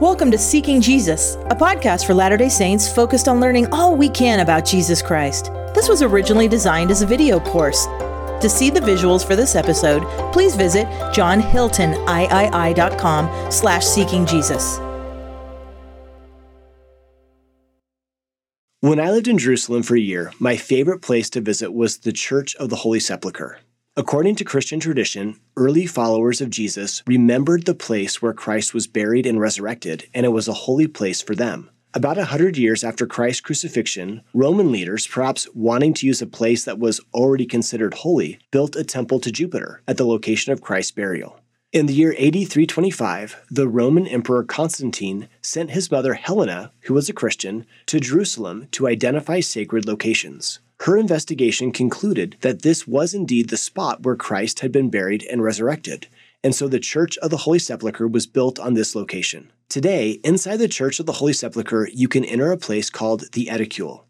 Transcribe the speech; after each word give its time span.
Welcome 0.00 0.30
to 0.30 0.38
Seeking 0.38 0.80
Jesus, 0.80 1.34
a 1.50 1.54
podcast 1.54 2.06
for 2.06 2.14
Latter 2.14 2.38
day 2.38 2.48
Saints 2.48 2.90
focused 2.90 3.28
on 3.28 3.38
learning 3.38 3.70
all 3.70 3.94
we 3.94 4.08
can 4.08 4.40
about 4.40 4.64
Jesus 4.64 5.02
Christ. 5.02 5.52
This 5.74 5.90
was 5.90 6.00
originally 6.00 6.48
designed 6.48 6.90
as 6.90 7.02
a 7.02 7.06
video 7.06 7.38
course. 7.38 7.84
To 8.40 8.48
see 8.48 8.70
the 8.70 8.80
visuals 8.80 9.26
for 9.26 9.36
this 9.36 9.54
episode, 9.54 10.02
please 10.32 10.56
visit 10.56 10.86
johnhiltoniii.com 10.86 13.52
slash 13.52 13.84
seeking 13.84 14.24
Jesus. 14.24 14.78
When 18.80 18.98
I 18.98 19.10
lived 19.10 19.28
in 19.28 19.36
Jerusalem 19.36 19.82
for 19.82 19.96
a 19.96 20.00
year, 20.00 20.32
my 20.38 20.56
favorite 20.56 21.02
place 21.02 21.28
to 21.28 21.42
visit 21.42 21.74
was 21.74 21.98
the 21.98 22.12
Church 22.12 22.56
of 22.56 22.70
the 22.70 22.76
Holy 22.76 23.00
Sepulchre. 23.00 23.58
According 23.96 24.36
to 24.36 24.44
Christian 24.44 24.78
tradition, 24.78 25.40
early 25.56 25.84
followers 25.84 26.40
of 26.40 26.48
Jesus 26.48 27.02
remembered 27.08 27.66
the 27.66 27.74
place 27.74 28.22
where 28.22 28.32
Christ 28.32 28.72
was 28.72 28.86
buried 28.86 29.26
and 29.26 29.40
resurrected, 29.40 30.08
and 30.14 30.24
it 30.24 30.28
was 30.28 30.46
a 30.46 30.52
holy 30.52 30.86
place 30.86 31.20
for 31.20 31.34
them. 31.34 31.70
About 31.92 32.16
a 32.16 32.26
hundred 32.26 32.56
years 32.56 32.84
after 32.84 33.04
Christ's 33.04 33.40
crucifixion, 33.40 34.22
Roman 34.32 34.70
leaders, 34.70 35.08
perhaps 35.08 35.48
wanting 35.54 35.92
to 35.94 36.06
use 36.06 36.22
a 36.22 36.26
place 36.28 36.64
that 36.64 36.78
was 36.78 37.00
already 37.12 37.46
considered 37.46 37.94
holy, 37.94 38.38
built 38.52 38.76
a 38.76 38.84
temple 38.84 39.18
to 39.18 39.32
Jupiter 39.32 39.82
at 39.88 39.96
the 39.96 40.06
location 40.06 40.52
of 40.52 40.62
Christ's 40.62 40.92
burial. 40.92 41.40
In 41.72 41.86
the 41.86 41.92
year 41.92 42.12
AD 42.12 42.34
325, 42.34 43.44
the 43.50 43.66
Roman 43.66 44.06
Emperor 44.06 44.44
Constantine 44.44 45.28
sent 45.42 45.72
his 45.72 45.90
mother 45.90 46.14
Helena, 46.14 46.70
who 46.82 46.94
was 46.94 47.08
a 47.08 47.12
Christian, 47.12 47.66
to 47.86 47.98
Jerusalem 47.98 48.68
to 48.70 48.86
identify 48.86 49.40
sacred 49.40 49.84
locations. 49.84 50.60
Her 50.84 50.96
investigation 50.96 51.72
concluded 51.72 52.38
that 52.40 52.62
this 52.62 52.86
was 52.86 53.12
indeed 53.12 53.50
the 53.50 53.58
spot 53.58 54.02
where 54.02 54.16
Christ 54.16 54.60
had 54.60 54.72
been 54.72 54.88
buried 54.88 55.22
and 55.30 55.42
resurrected, 55.42 56.06
and 56.42 56.54
so 56.54 56.68
the 56.68 56.80
Church 56.80 57.18
of 57.18 57.28
the 57.28 57.36
Holy 57.36 57.58
Sepulchre 57.58 58.08
was 58.08 58.26
built 58.26 58.58
on 58.58 58.72
this 58.72 58.94
location. 58.94 59.52
Today, 59.68 60.12
inside 60.24 60.56
the 60.56 60.68
Church 60.68 60.98
of 60.98 61.04
the 61.04 61.12
Holy 61.12 61.34
Sepulchre, 61.34 61.86
you 61.92 62.08
can 62.08 62.24
enter 62.24 62.50
a 62.50 62.56
place 62.56 62.88
called 62.88 63.24
the 63.32 63.50
Edicule. 63.52 64.04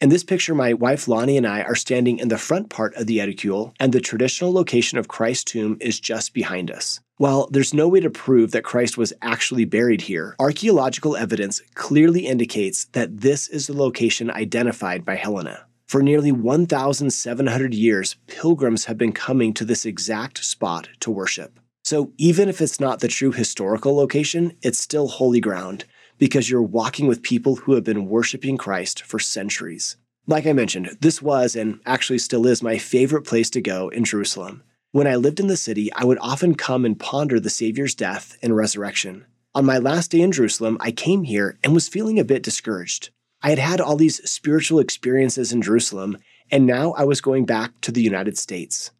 In 0.00 0.08
this 0.08 0.22
picture, 0.22 0.54
my 0.54 0.72
wife 0.72 1.08
Lani 1.08 1.36
and 1.36 1.48
I 1.48 1.62
are 1.62 1.74
standing 1.74 2.20
in 2.20 2.28
the 2.28 2.38
front 2.38 2.70
part 2.70 2.94
of 2.94 3.08
the 3.08 3.18
Edicule, 3.18 3.72
and 3.80 3.92
the 3.92 4.00
traditional 4.00 4.52
location 4.52 4.98
of 4.98 5.08
Christ's 5.08 5.42
tomb 5.42 5.76
is 5.80 5.98
just 5.98 6.32
behind 6.32 6.70
us. 6.70 7.00
While 7.16 7.48
there's 7.50 7.74
no 7.74 7.88
way 7.88 7.98
to 7.98 8.08
prove 8.08 8.52
that 8.52 8.62
Christ 8.62 8.96
was 8.96 9.12
actually 9.20 9.64
buried 9.64 10.02
here, 10.02 10.36
archaeological 10.38 11.16
evidence 11.16 11.60
clearly 11.74 12.28
indicates 12.28 12.84
that 12.92 13.22
this 13.22 13.48
is 13.48 13.66
the 13.66 13.76
location 13.76 14.30
identified 14.30 15.04
by 15.04 15.16
Helena. 15.16 15.66
For 15.86 16.02
nearly 16.02 16.32
1,700 16.32 17.74
years, 17.74 18.16
pilgrims 18.26 18.86
have 18.86 18.98
been 18.98 19.12
coming 19.12 19.52
to 19.54 19.64
this 19.64 19.84
exact 19.84 20.44
spot 20.44 20.88
to 21.00 21.10
worship. 21.10 21.60
So 21.84 22.12
even 22.16 22.48
if 22.48 22.60
it's 22.60 22.80
not 22.80 23.00
the 23.00 23.08
true 23.08 23.32
historical 23.32 23.94
location, 23.94 24.56
it's 24.62 24.78
still 24.78 25.06
holy 25.08 25.40
ground 25.40 25.84
because 26.18 26.48
you're 26.48 26.62
walking 26.62 27.06
with 27.06 27.22
people 27.22 27.56
who 27.56 27.74
have 27.74 27.84
been 27.84 28.06
worshiping 28.06 28.56
Christ 28.56 29.02
for 29.02 29.18
centuries. 29.18 29.96
Like 30.26 30.46
I 30.46 30.54
mentioned, 30.54 30.96
this 31.00 31.20
was 31.20 31.54
and 31.54 31.80
actually 31.84 32.18
still 32.18 32.46
is 32.46 32.62
my 32.62 32.78
favorite 32.78 33.26
place 33.26 33.50
to 33.50 33.60
go 33.60 33.90
in 33.90 34.04
Jerusalem. 34.04 34.62
When 34.92 35.06
I 35.06 35.16
lived 35.16 35.40
in 35.40 35.48
the 35.48 35.56
city, 35.56 35.92
I 35.92 36.04
would 36.04 36.18
often 36.22 36.54
come 36.54 36.86
and 36.86 36.98
ponder 36.98 37.38
the 37.38 37.50
Savior's 37.50 37.94
death 37.94 38.38
and 38.42 38.56
resurrection. 38.56 39.26
On 39.54 39.66
my 39.66 39.76
last 39.76 40.10
day 40.10 40.22
in 40.22 40.32
Jerusalem, 40.32 40.78
I 40.80 40.92
came 40.92 41.24
here 41.24 41.58
and 41.62 41.74
was 41.74 41.88
feeling 41.88 42.18
a 42.18 42.24
bit 42.24 42.42
discouraged. 42.42 43.10
I 43.44 43.50
had 43.50 43.58
had 43.58 43.80
all 43.82 43.96
these 43.96 44.26
spiritual 44.28 44.78
experiences 44.78 45.52
in 45.52 45.60
Jerusalem, 45.60 46.16
and 46.50 46.64
now 46.64 46.92
I 46.92 47.04
was 47.04 47.20
going 47.20 47.44
back 47.44 47.78
to 47.82 47.92
the 47.92 48.00
United 48.00 48.38
States. 48.38 48.90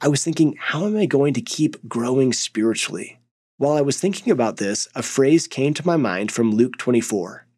I 0.00 0.06
was 0.06 0.22
thinking, 0.22 0.54
how 0.56 0.86
am 0.86 0.96
I 0.96 1.06
going 1.06 1.34
to 1.34 1.40
keep 1.40 1.88
growing 1.88 2.32
spiritually? 2.32 3.18
While 3.56 3.76
I 3.76 3.80
was 3.80 3.98
thinking 3.98 4.30
about 4.30 4.58
this, 4.58 4.86
a 4.94 5.02
phrase 5.02 5.48
came 5.48 5.74
to 5.74 5.84
my 5.84 5.96
mind 5.96 6.30
from 6.30 6.52
Luke 6.52 6.78
24. 6.78 7.48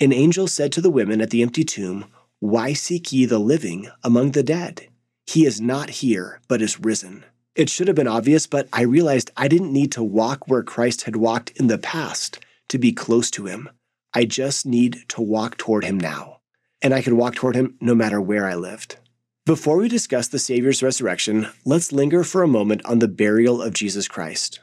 An 0.00 0.14
angel 0.14 0.48
said 0.48 0.72
to 0.72 0.80
the 0.80 0.88
women 0.88 1.20
at 1.20 1.28
the 1.28 1.42
empty 1.42 1.62
tomb, 1.62 2.06
Why 2.40 2.72
seek 2.72 3.12
ye 3.12 3.26
the 3.26 3.38
living 3.38 3.90
among 4.02 4.30
the 4.30 4.42
dead? 4.42 4.88
He 5.26 5.44
is 5.44 5.60
not 5.60 5.90
here, 5.90 6.40
but 6.48 6.62
is 6.62 6.80
risen. 6.80 7.22
It 7.54 7.68
should 7.68 7.88
have 7.88 7.96
been 7.96 8.08
obvious, 8.08 8.46
but 8.46 8.66
I 8.72 8.80
realized 8.80 9.30
I 9.36 9.46
didn't 9.46 9.74
need 9.74 9.92
to 9.92 10.02
walk 10.02 10.48
where 10.48 10.62
Christ 10.62 11.02
had 11.02 11.16
walked 11.16 11.50
in 11.50 11.66
the 11.66 11.76
past 11.76 12.38
to 12.68 12.78
be 12.78 12.92
close 12.92 13.30
to 13.32 13.44
him. 13.44 13.68
I 14.16 14.24
just 14.24 14.64
need 14.64 15.04
to 15.08 15.20
walk 15.20 15.58
toward 15.58 15.84
him 15.84 16.00
now. 16.00 16.40
And 16.80 16.94
I 16.94 17.02
could 17.02 17.12
walk 17.12 17.34
toward 17.34 17.54
him 17.54 17.76
no 17.82 17.94
matter 17.94 18.18
where 18.18 18.46
I 18.46 18.54
lived. 18.54 18.96
Before 19.44 19.76
we 19.76 19.90
discuss 19.90 20.26
the 20.26 20.38
Savior's 20.38 20.82
resurrection, 20.82 21.48
let's 21.66 21.92
linger 21.92 22.24
for 22.24 22.42
a 22.42 22.48
moment 22.48 22.82
on 22.86 23.00
the 23.00 23.08
burial 23.08 23.60
of 23.60 23.74
Jesus 23.74 24.08
Christ. 24.08 24.60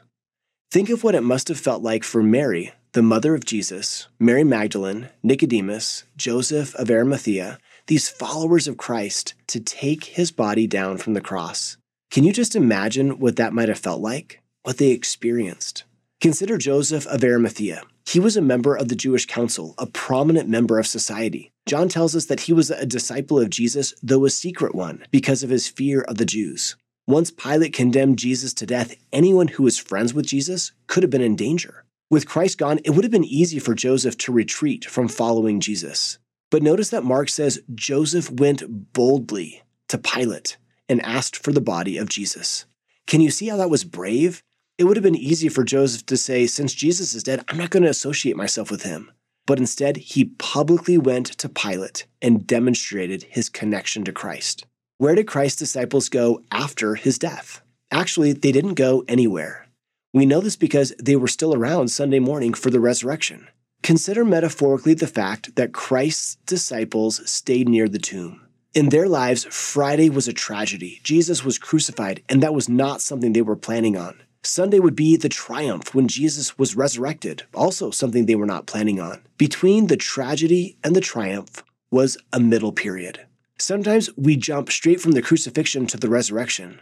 Think 0.72 0.90
of 0.90 1.04
what 1.04 1.14
it 1.14 1.20
must 1.20 1.46
have 1.46 1.60
felt 1.60 1.84
like 1.84 2.02
for 2.02 2.20
Mary, 2.20 2.72
the 2.94 3.02
mother 3.02 3.32
of 3.32 3.44
Jesus, 3.44 4.08
Mary 4.18 4.42
Magdalene, 4.42 5.10
Nicodemus, 5.22 6.02
Joseph 6.16 6.74
of 6.74 6.90
Arimathea, 6.90 7.60
these 7.86 8.08
followers 8.08 8.66
of 8.66 8.76
Christ, 8.76 9.34
to 9.46 9.60
take 9.60 10.02
his 10.02 10.32
body 10.32 10.66
down 10.66 10.98
from 10.98 11.14
the 11.14 11.20
cross. 11.20 11.76
Can 12.10 12.24
you 12.24 12.32
just 12.32 12.56
imagine 12.56 13.20
what 13.20 13.36
that 13.36 13.52
might 13.52 13.68
have 13.68 13.78
felt 13.78 14.00
like? 14.00 14.42
What 14.64 14.78
they 14.78 14.90
experienced? 14.90 15.84
Consider 16.20 16.58
Joseph 16.58 17.06
of 17.06 17.22
Arimathea. 17.22 17.82
He 18.06 18.20
was 18.20 18.36
a 18.36 18.42
member 18.42 18.76
of 18.76 18.88
the 18.88 18.94
Jewish 18.94 19.26
council, 19.26 19.74
a 19.78 19.86
prominent 19.86 20.48
member 20.48 20.78
of 20.78 20.86
society. 20.86 21.52
John 21.66 21.88
tells 21.88 22.14
us 22.14 22.26
that 22.26 22.40
he 22.40 22.52
was 22.52 22.70
a 22.70 22.84
disciple 22.86 23.40
of 23.40 23.50
Jesus, 23.50 23.94
though 24.02 24.24
a 24.24 24.30
secret 24.30 24.74
one, 24.74 25.04
because 25.10 25.42
of 25.42 25.50
his 25.50 25.68
fear 25.68 26.02
of 26.02 26.18
the 26.18 26.26
Jews. 26.26 26.76
Once 27.06 27.30
Pilate 27.30 27.72
condemned 27.72 28.18
Jesus 28.18 28.52
to 28.54 28.66
death, 28.66 28.94
anyone 29.12 29.48
who 29.48 29.62
was 29.62 29.78
friends 29.78 30.14
with 30.14 30.26
Jesus 30.26 30.72
could 30.86 31.02
have 31.02 31.10
been 31.10 31.22
in 31.22 31.36
danger. 31.36 31.84
With 32.10 32.28
Christ 32.28 32.58
gone, 32.58 32.80
it 32.84 32.90
would 32.90 33.04
have 33.04 33.10
been 33.10 33.24
easy 33.24 33.58
for 33.58 33.74
Joseph 33.74 34.16
to 34.18 34.32
retreat 34.32 34.84
from 34.84 35.08
following 35.08 35.60
Jesus. 35.60 36.18
But 36.50 36.62
notice 36.62 36.90
that 36.90 37.04
Mark 37.04 37.28
says 37.28 37.60
Joseph 37.74 38.30
went 38.30 38.92
boldly 38.92 39.62
to 39.88 39.98
Pilate 39.98 40.56
and 40.88 41.00
asked 41.02 41.36
for 41.36 41.52
the 41.52 41.60
body 41.60 41.96
of 41.98 42.08
Jesus. 42.08 42.66
Can 43.06 43.20
you 43.20 43.30
see 43.30 43.48
how 43.48 43.56
that 43.56 43.70
was 43.70 43.84
brave? 43.84 44.42
It 44.76 44.84
would 44.84 44.96
have 44.96 45.04
been 45.04 45.14
easy 45.14 45.48
for 45.48 45.62
Joseph 45.62 46.04
to 46.06 46.16
say, 46.16 46.46
Since 46.46 46.74
Jesus 46.74 47.14
is 47.14 47.22
dead, 47.22 47.44
I'm 47.46 47.56
not 47.56 47.70
going 47.70 47.84
to 47.84 47.88
associate 47.88 48.36
myself 48.36 48.72
with 48.72 48.82
him. 48.82 49.10
But 49.46 49.58
instead, 49.58 49.98
he 49.98 50.24
publicly 50.24 50.98
went 50.98 51.26
to 51.26 51.48
Pilate 51.48 52.06
and 52.20 52.46
demonstrated 52.46 53.24
his 53.24 53.48
connection 53.48 54.04
to 54.04 54.12
Christ. 54.12 54.66
Where 54.98 55.14
did 55.14 55.28
Christ's 55.28 55.60
disciples 55.60 56.08
go 56.08 56.42
after 56.50 56.96
his 56.96 57.18
death? 57.18 57.60
Actually, 57.92 58.32
they 58.32 58.50
didn't 58.50 58.74
go 58.74 59.04
anywhere. 59.06 59.68
We 60.12 60.26
know 60.26 60.40
this 60.40 60.56
because 60.56 60.92
they 61.00 61.14
were 61.14 61.28
still 61.28 61.54
around 61.54 61.88
Sunday 61.88 62.18
morning 62.18 62.54
for 62.54 62.70
the 62.70 62.80
resurrection. 62.80 63.48
Consider 63.84 64.24
metaphorically 64.24 64.94
the 64.94 65.06
fact 65.06 65.54
that 65.54 65.72
Christ's 65.72 66.36
disciples 66.46 67.28
stayed 67.30 67.68
near 67.68 67.88
the 67.88 67.98
tomb. 67.98 68.40
In 68.72 68.88
their 68.88 69.08
lives, 69.08 69.44
Friday 69.44 70.10
was 70.10 70.26
a 70.26 70.32
tragedy. 70.32 71.00
Jesus 71.04 71.44
was 71.44 71.58
crucified, 71.58 72.22
and 72.28 72.42
that 72.42 72.54
was 72.54 72.68
not 72.68 73.00
something 73.00 73.32
they 73.32 73.42
were 73.42 73.54
planning 73.54 73.96
on. 73.96 74.20
Sunday 74.46 74.78
would 74.78 74.94
be 74.94 75.16
the 75.16 75.30
triumph 75.30 75.94
when 75.94 76.06
Jesus 76.06 76.58
was 76.58 76.76
resurrected, 76.76 77.44
also 77.54 77.90
something 77.90 78.26
they 78.26 78.34
were 78.34 78.44
not 78.44 78.66
planning 78.66 79.00
on. 79.00 79.22
Between 79.38 79.86
the 79.86 79.96
tragedy 79.96 80.76
and 80.84 80.94
the 80.94 81.00
triumph 81.00 81.64
was 81.90 82.18
a 82.30 82.38
middle 82.38 82.70
period. 82.70 83.24
Sometimes 83.58 84.10
we 84.18 84.36
jump 84.36 84.70
straight 84.70 85.00
from 85.00 85.12
the 85.12 85.22
crucifixion 85.22 85.86
to 85.86 85.96
the 85.96 86.10
resurrection. 86.10 86.80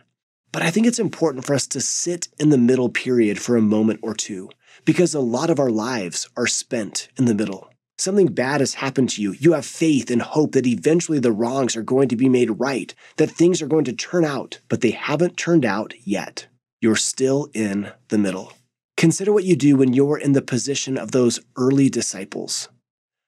But 0.51 0.63
I 0.63 0.73
think 0.73 0.89
it's 0.89 0.99
important 0.99 1.45
for 1.45 1.55
us 1.55 1.69
to 1.69 1.81
sit 1.81 2.27
in 2.41 2.49
the 2.51 2.59
middle 2.59 2.89
period 2.89 3.39
for 3.39 3.57
a 3.57 3.63
moment 3.63 4.01
or 4.03 4.15
two, 4.15 4.51
because 4.85 5.15
a 5.15 5.21
lot 5.21 5.49
of 5.49 5.61
our 5.61 5.71
lives 5.71 6.29
are 6.37 6.49
spent 6.49 7.11
in 7.17 7.27
the 7.27 7.35
middle. 7.35 7.71
Something 7.97 8.27
bad 8.27 8.61
has 8.61 8.75
happened 8.75 9.11
to 9.11 9.23
you. 9.23 9.35
You 9.39 9.53
have 9.53 9.65
faith 9.65 10.11
and 10.11 10.21
hope 10.21 10.53
that 10.53 10.67
eventually 10.67 11.21
the 11.21 11.31
wrongs 11.31 11.77
are 11.77 11.83
going 11.83 12.09
to 12.09 12.17
be 12.17 12.29
made 12.29 12.59
right, 12.59 12.93
that 13.19 13.31
things 13.31 13.63
are 13.63 13.69
going 13.69 13.85
to 13.85 13.93
turn 13.93 14.25
out, 14.25 14.59
but 14.69 14.81
they 14.81 14.91
haven't 14.91 15.37
turned 15.37 15.65
out 15.65 15.95
yet 16.03 16.49
you're 16.83 16.97
still 16.97 17.49
in 17.55 17.91
the 18.09 18.19
middle. 18.19 18.53
Consider 18.99 19.33
what 19.33 19.45
you 19.45 19.57
do 19.57 19.77
when 19.77 19.95
you're 19.95 20.19
in 20.19 20.33
the 20.33 20.43
position 20.43 20.99
of 20.99 21.13
those 21.13 21.41
early 21.57 21.89
disciples. 21.89 22.69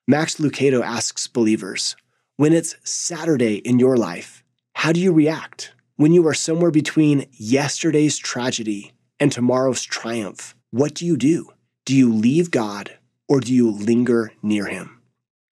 Max 0.06 0.35
Lucado 0.35 0.83
asks 0.83 1.27
believers 1.27 1.97
when 2.37 2.53
it's 2.53 2.77
Saturday 2.83 3.56
in 3.59 3.79
your 3.79 3.97
life, 3.97 4.43
how 4.75 4.91
do 4.93 5.01
you 5.01 5.12
react? 5.12 5.73
When 5.97 6.12
you 6.12 6.27
are 6.27 6.35
somewhere 6.35 6.73
between 6.73 7.29
yesterday's 7.33 8.19
tragedy 8.19 8.93
and 9.21 9.31
tomorrow's 9.31 9.85
triumph, 9.85 10.56
what 10.73 10.95
do 10.95 11.06
you 11.06 11.17
do? 11.17 11.51
Do 11.87 11.95
you 11.95 12.12
leave 12.12 12.51
God 12.51 12.99
or 13.29 13.39
do 13.39 13.55
you 13.55 13.71
linger 13.71 14.33
near 14.43 14.67
Him? 14.67 15.01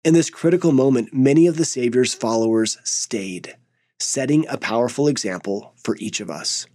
In 0.05 0.13
this 0.13 0.29
critical 0.29 0.71
moment, 0.71 1.13
many 1.13 1.47
of 1.47 1.57
the 1.57 1.65
Savior's 1.65 2.13
followers 2.13 2.77
stayed, 2.83 3.57
setting 3.99 4.45
a 4.47 4.57
powerful 4.57 5.07
example 5.07 5.73
for 5.83 5.97
each 5.97 6.19
of 6.19 6.29
us. 6.29 6.67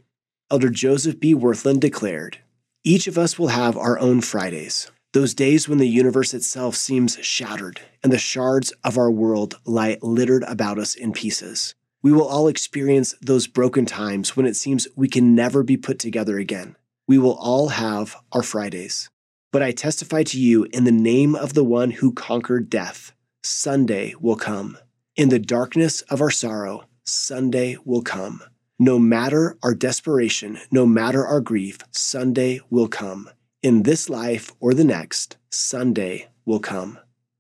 Elder 0.53 0.69
Joseph 0.69 1.19
B. 1.19 1.35
Wirthlin 1.35 1.81
declared 1.81 2.37
Each 2.85 3.07
of 3.07 3.17
us 3.17 3.39
will 3.39 3.49
have 3.49 3.75
our 3.75 3.99
own 3.99 4.21
Fridays, 4.21 4.91
those 5.15 5.33
days 5.33 5.67
when 5.67 5.79
the 5.79 5.89
universe 5.89 6.35
itself 6.35 6.77
seems 6.77 7.17
shattered 7.25 7.81
and 8.03 8.13
the 8.13 8.19
shards 8.19 8.71
of 8.85 8.99
our 8.99 9.11
world 9.11 9.59
lie 9.65 9.97
littered 10.03 10.43
about 10.43 10.79
us 10.79 10.95
in 10.95 11.15
pieces. 11.15 11.75
We 12.03 12.13
will 12.13 12.29
all 12.29 12.49
experience 12.49 13.15
those 13.23 13.47
broken 13.47 13.87
times 13.87 14.37
when 14.37 14.45
it 14.45 14.55
seems 14.55 14.87
we 14.95 15.09
can 15.09 15.35
never 15.35 15.63
be 15.63 15.79
put 15.79 15.99
together 15.99 16.37
again. 16.37 16.77
We 17.09 17.17
will 17.17 17.39
all 17.41 17.69
have 17.69 18.17
our 18.33 18.43
Fridays. 18.43 19.09
But 19.53 19.63
I 19.63 19.73
testify 19.73 20.23
to 20.25 20.39
you 20.39 20.65
in 20.65 20.85
the 20.85 20.93
name 20.93 21.35
of 21.35 21.55
the 21.55 21.65
one 21.65 21.93
who 21.93 22.13
conquered 22.13 22.69
death, 22.69 23.15
Sunday 23.43 24.15
will 24.21 24.37
come. 24.37 24.77
In 25.17 25.31
the 25.31 25.39
darkness 25.39 26.03
of 26.03 26.21
our 26.21 26.31
sorrow, 26.31 26.85
Sunday 27.05 27.79
will 27.87 28.03
come. 28.03 28.43
No 28.85 28.99
matter 28.99 29.57
our 29.63 29.77
desperation, 29.77 30.59
no 30.73 30.87
matter 30.87 31.25
our 31.25 31.41
grief, 31.41 31.79
Sunday 31.93 32.59
will 32.69 32.89
come. 32.89 33.31
In 33.63 33.85
this 33.85 34.11
life 34.11 34.51
or 34.59 34.75
the 34.75 34.83
next, 34.83 35.37
Sunday 35.51 36.31
will 36.45 36.59
come. 36.59 36.99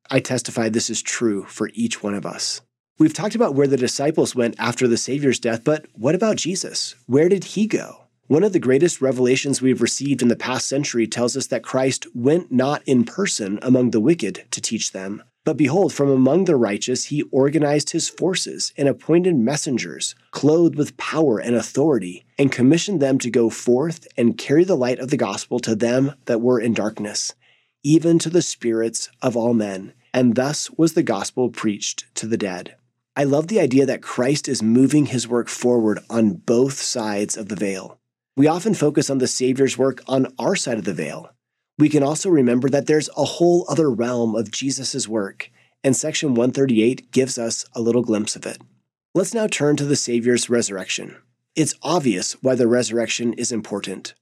I 0.08 0.20
testify 0.20 0.68
this 0.68 0.88
is 0.88 1.02
true 1.02 1.42
for 1.48 1.72
each 1.74 2.00
one 2.00 2.14
of 2.14 2.24
us. 2.24 2.60
We've 2.96 3.12
talked 3.12 3.34
about 3.34 3.56
where 3.56 3.66
the 3.66 3.76
disciples 3.76 4.36
went 4.36 4.54
after 4.56 4.86
the 4.86 4.96
Savior's 4.96 5.40
death, 5.40 5.64
but 5.64 5.86
what 5.94 6.14
about 6.14 6.36
Jesus? 6.36 6.94
Where 7.06 7.28
did 7.28 7.42
he 7.42 7.66
go? 7.66 8.04
One 8.28 8.44
of 8.44 8.52
the 8.52 8.60
greatest 8.60 9.00
revelations 9.00 9.60
we've 9.60 9.82
received 9.82 10.22
in 10.22 10.28
the 10.28 10.36
past 10.36 10.68
century 10.68 11.08
tells 11.08 11.36
us 11.36 11.48
that 11.48 11.64
Christ 11.64 12.06
went 12.14 12.52
not 12.52 12.84
in 12.86 13.02
person 13.02 13.58
among 13.62 13.90
the 13.90 13.98
wicked 13.98 14.44
to 14.52 14.60
teach 14.60 14.92
them, 14.92 15.24
but 15.44 15.56
behold, 15.56 15.92
from 15.92 16.08
among 16.08 16.44
the 16.44 16.56
righteous 16.56 17.06
he 17.06 17.22
organized 17.32 17.90
his 17.90 18.08
forces 18.08 18.72
and 18.76 18.88
appointed 18.88 19.34
messengers, 19.34 20.14
clothed 20.30 20.76
with 20.76 20.96
power 20.96 21.38
and 21.38 21.56
authority, 21.56 22.24
and 22.38 22.52
commissioned 22.52 23.02
them 23.02 23.18
to 23.18 23.30
go 23.30 23.50
forth 23.50 24.06
and 24.16 24.38
carry 24.38 24.62
the 24.62 24.76
light 24.76 25.00
of 25.00 25.10
the 25.10 25.16
gospel 25.16 25.58
to 25.58 25.74
them 25.74 26.14
that 26.26 26.40
were 26.40 26.60
in 26.60 26.74
darkness, 26.74 27.34
even 27.82 28.18
to 28.18 28.30
the 28.30 28.42
spirits 28.42 29.08
of 29.20 29.36
all 29.36 29.54
men. 29.54 29.92
And 30.14 30.36
thus 30.36 30.70
was 30.70 30.92
the 30.92 31.02
gospel 31.02 31.48
preached 31.48 32.04
to 32.16 32.26
the 32.26 32.36
dead. 32.36 32.76
I 33.16 33.24
love 33.24 33.48
the 33.48 33.60
idea 33.60 33.84
that 33.86 34.02
Christ 34.02 34.48
is 34.48 34.62
moving 34.62 35.06
his 35.06 35.26
work 35.26 35.48
forward 35.48 35.98
on 36.08 36.34
both 36.34 36.80
sides 36.80 37.36
of 37.36 37.48
the 37.48 37.56
veil. 37.56 37.98
We 38.36 38.46
often 38.46 38.74
focus 38.74 39.10
on 39.10 39.18
the 39.18 39.26
Savior's 39.26 39.76
work 39.76 40.02
on 40.06 40.32
our 40.38 40.56
side 40.56 40.78
of 40.78 40.84
the 40.84 40.94
veil, 40.94 41.30
we 41.82 41.88
can 41.88 42.04
also 42.04 42.30
remember 42.30 42.68
that 42.68 42.86
there's 42.86 43.10
a 43.16 43.24
whole 43.24 43.66
other 43.68 43.90
realm 43.90 44.36
of 44.36 44.52
Jesus' 44.52 45.08
work, 45.08 45.50
and 45.82 45.96
section 45.96 46.28
138 46.28 47.10
gives 47.10 47.36
us 47.38 47.64
a 47.74 47.80
little 47.80 48.02
glimpse 48.02 48.36
of 48.36 48.46
it. 48.46 48.58
Let's 49.16 49.34
now 49.34 49.48
turn 49.48 49.76
to 49.78 49.84
the 49.84 49.96
Savior's 49.96 50.48
resurrection. 50.48 51.16
It's 51.56 51.74
obvious 51.82 52.34
why 52.34 52.54
the 52.54 52.68
resurrection 52.68 53.32
is 53.32 53.50
important. 53.50 54.14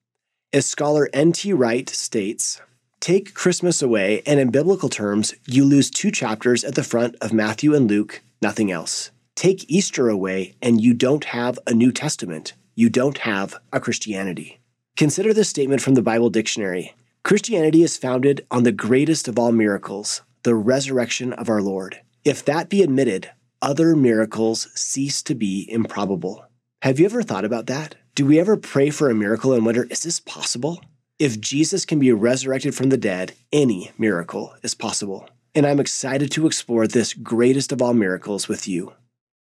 As 0.55 0.65
scholar 0.65 1.11
N.T. 1.13 1.53
Wright 1.53 1.87
states, 1.91 2.63
Take 2.99 3.35
Christmas 3.35 3.83
away, 3.83 4.23
and 4.25 4.41
in 4.41 4.51
biblical 4.51 4.89
terms, 4.89 5.35
you 5.45 5.67
lose 5.67 5.91
two 5.91 6.11
chapters 6.11 6.65
at 6.65 6.77
the 6.77 6.83
front 6.83 7.15
of 7.21 7.35
Matthew 7.35 7.75
and 7.75 7.91
Luke, 7.91 8.23
nothing 8.41 8.73
else. 8.73 9.11
Take 9.35 9.71
Easter 9.71 10.09
away, 10.09 10.55
and 10.63 10.81
you 10.81 10.95
don't 10.95 11.25
have 11.25 11.59
a 11.67 11.75
New 11.75 11.93
Testament. 11.93 12.55
You 12.75 12.89
don't 12.89 13.19
have 13.19 13.61
a 13.71 13.81
Christianity. 13.81 14.61
Consider 14.97 15.35
this 15.35 15.51
statement 15.51 15.83
from 15.83 15.93
the 15.93 16.01
Bible 16.01 16.31
Dictionary 16.31 16.95
Christianity 17.23 17.83
is 17.83 17.99
founded 17.99 18.47
on 18.51 18.63
the 18.63 18.73
greatest 18.73 19.29
of 19.29 19.39
all 19.39 19.53
miracles, 19.53 20.23
the 20.43 20.55
resurrection 20.55 21.33
of 21.35 21.51
our 21.51 21.61
Lord. 21.61 22.01
If 22.25 22.45
that 22.47 22.71
be 22.71 22.83
admitted, 22.83 23.31
other 23.61 23.95
miracles 23.95 24.69
cease 24.75 25.23
to 25.25 25.35
be 25.35 25.69
improbable. 25.71 26.47
Have 26.83 26.99
you 26.99 27.05
ever 27.05 27.23
thought 27.23 27.45
about 27.45 27.67
that? 27.67 27.95
Do 28.15 28.25
we 28.25 28.41
ever 28.41 28.57
pray 28.57 28.89
for 28.89 29.11
a 29.11 29.15
miracle 29.15 29.53
and 29.53 29.67
wonder, 29.67 29.85
is 29.91 30.03
this 30.03 30.19
possible? 30.19 30.83
If 31.19 31.39
Jesus 31.39 31.85
can 31.85 31.99
be 31.99 32.11
resurrected 32.11 32.75
from 32.75 32.89
the 32.89 32.97
dead, 32.97 33.35
any 33.53 33.91
miracle 33.99 34.55
is 34.63 34.75
possible. 34.75 35.29
And 35.55 35.67
I'm 35.67 35.79
excited 35.79 36.31
to 36.33 36.47
explore 36.47 36.87
this 36.87 37.13
greatest 37.13 37.71
of 37.71 37.83
all 37.83 37.93
miracles 37.93 38.49
with 38.49 38.67
you. 38.67 38.95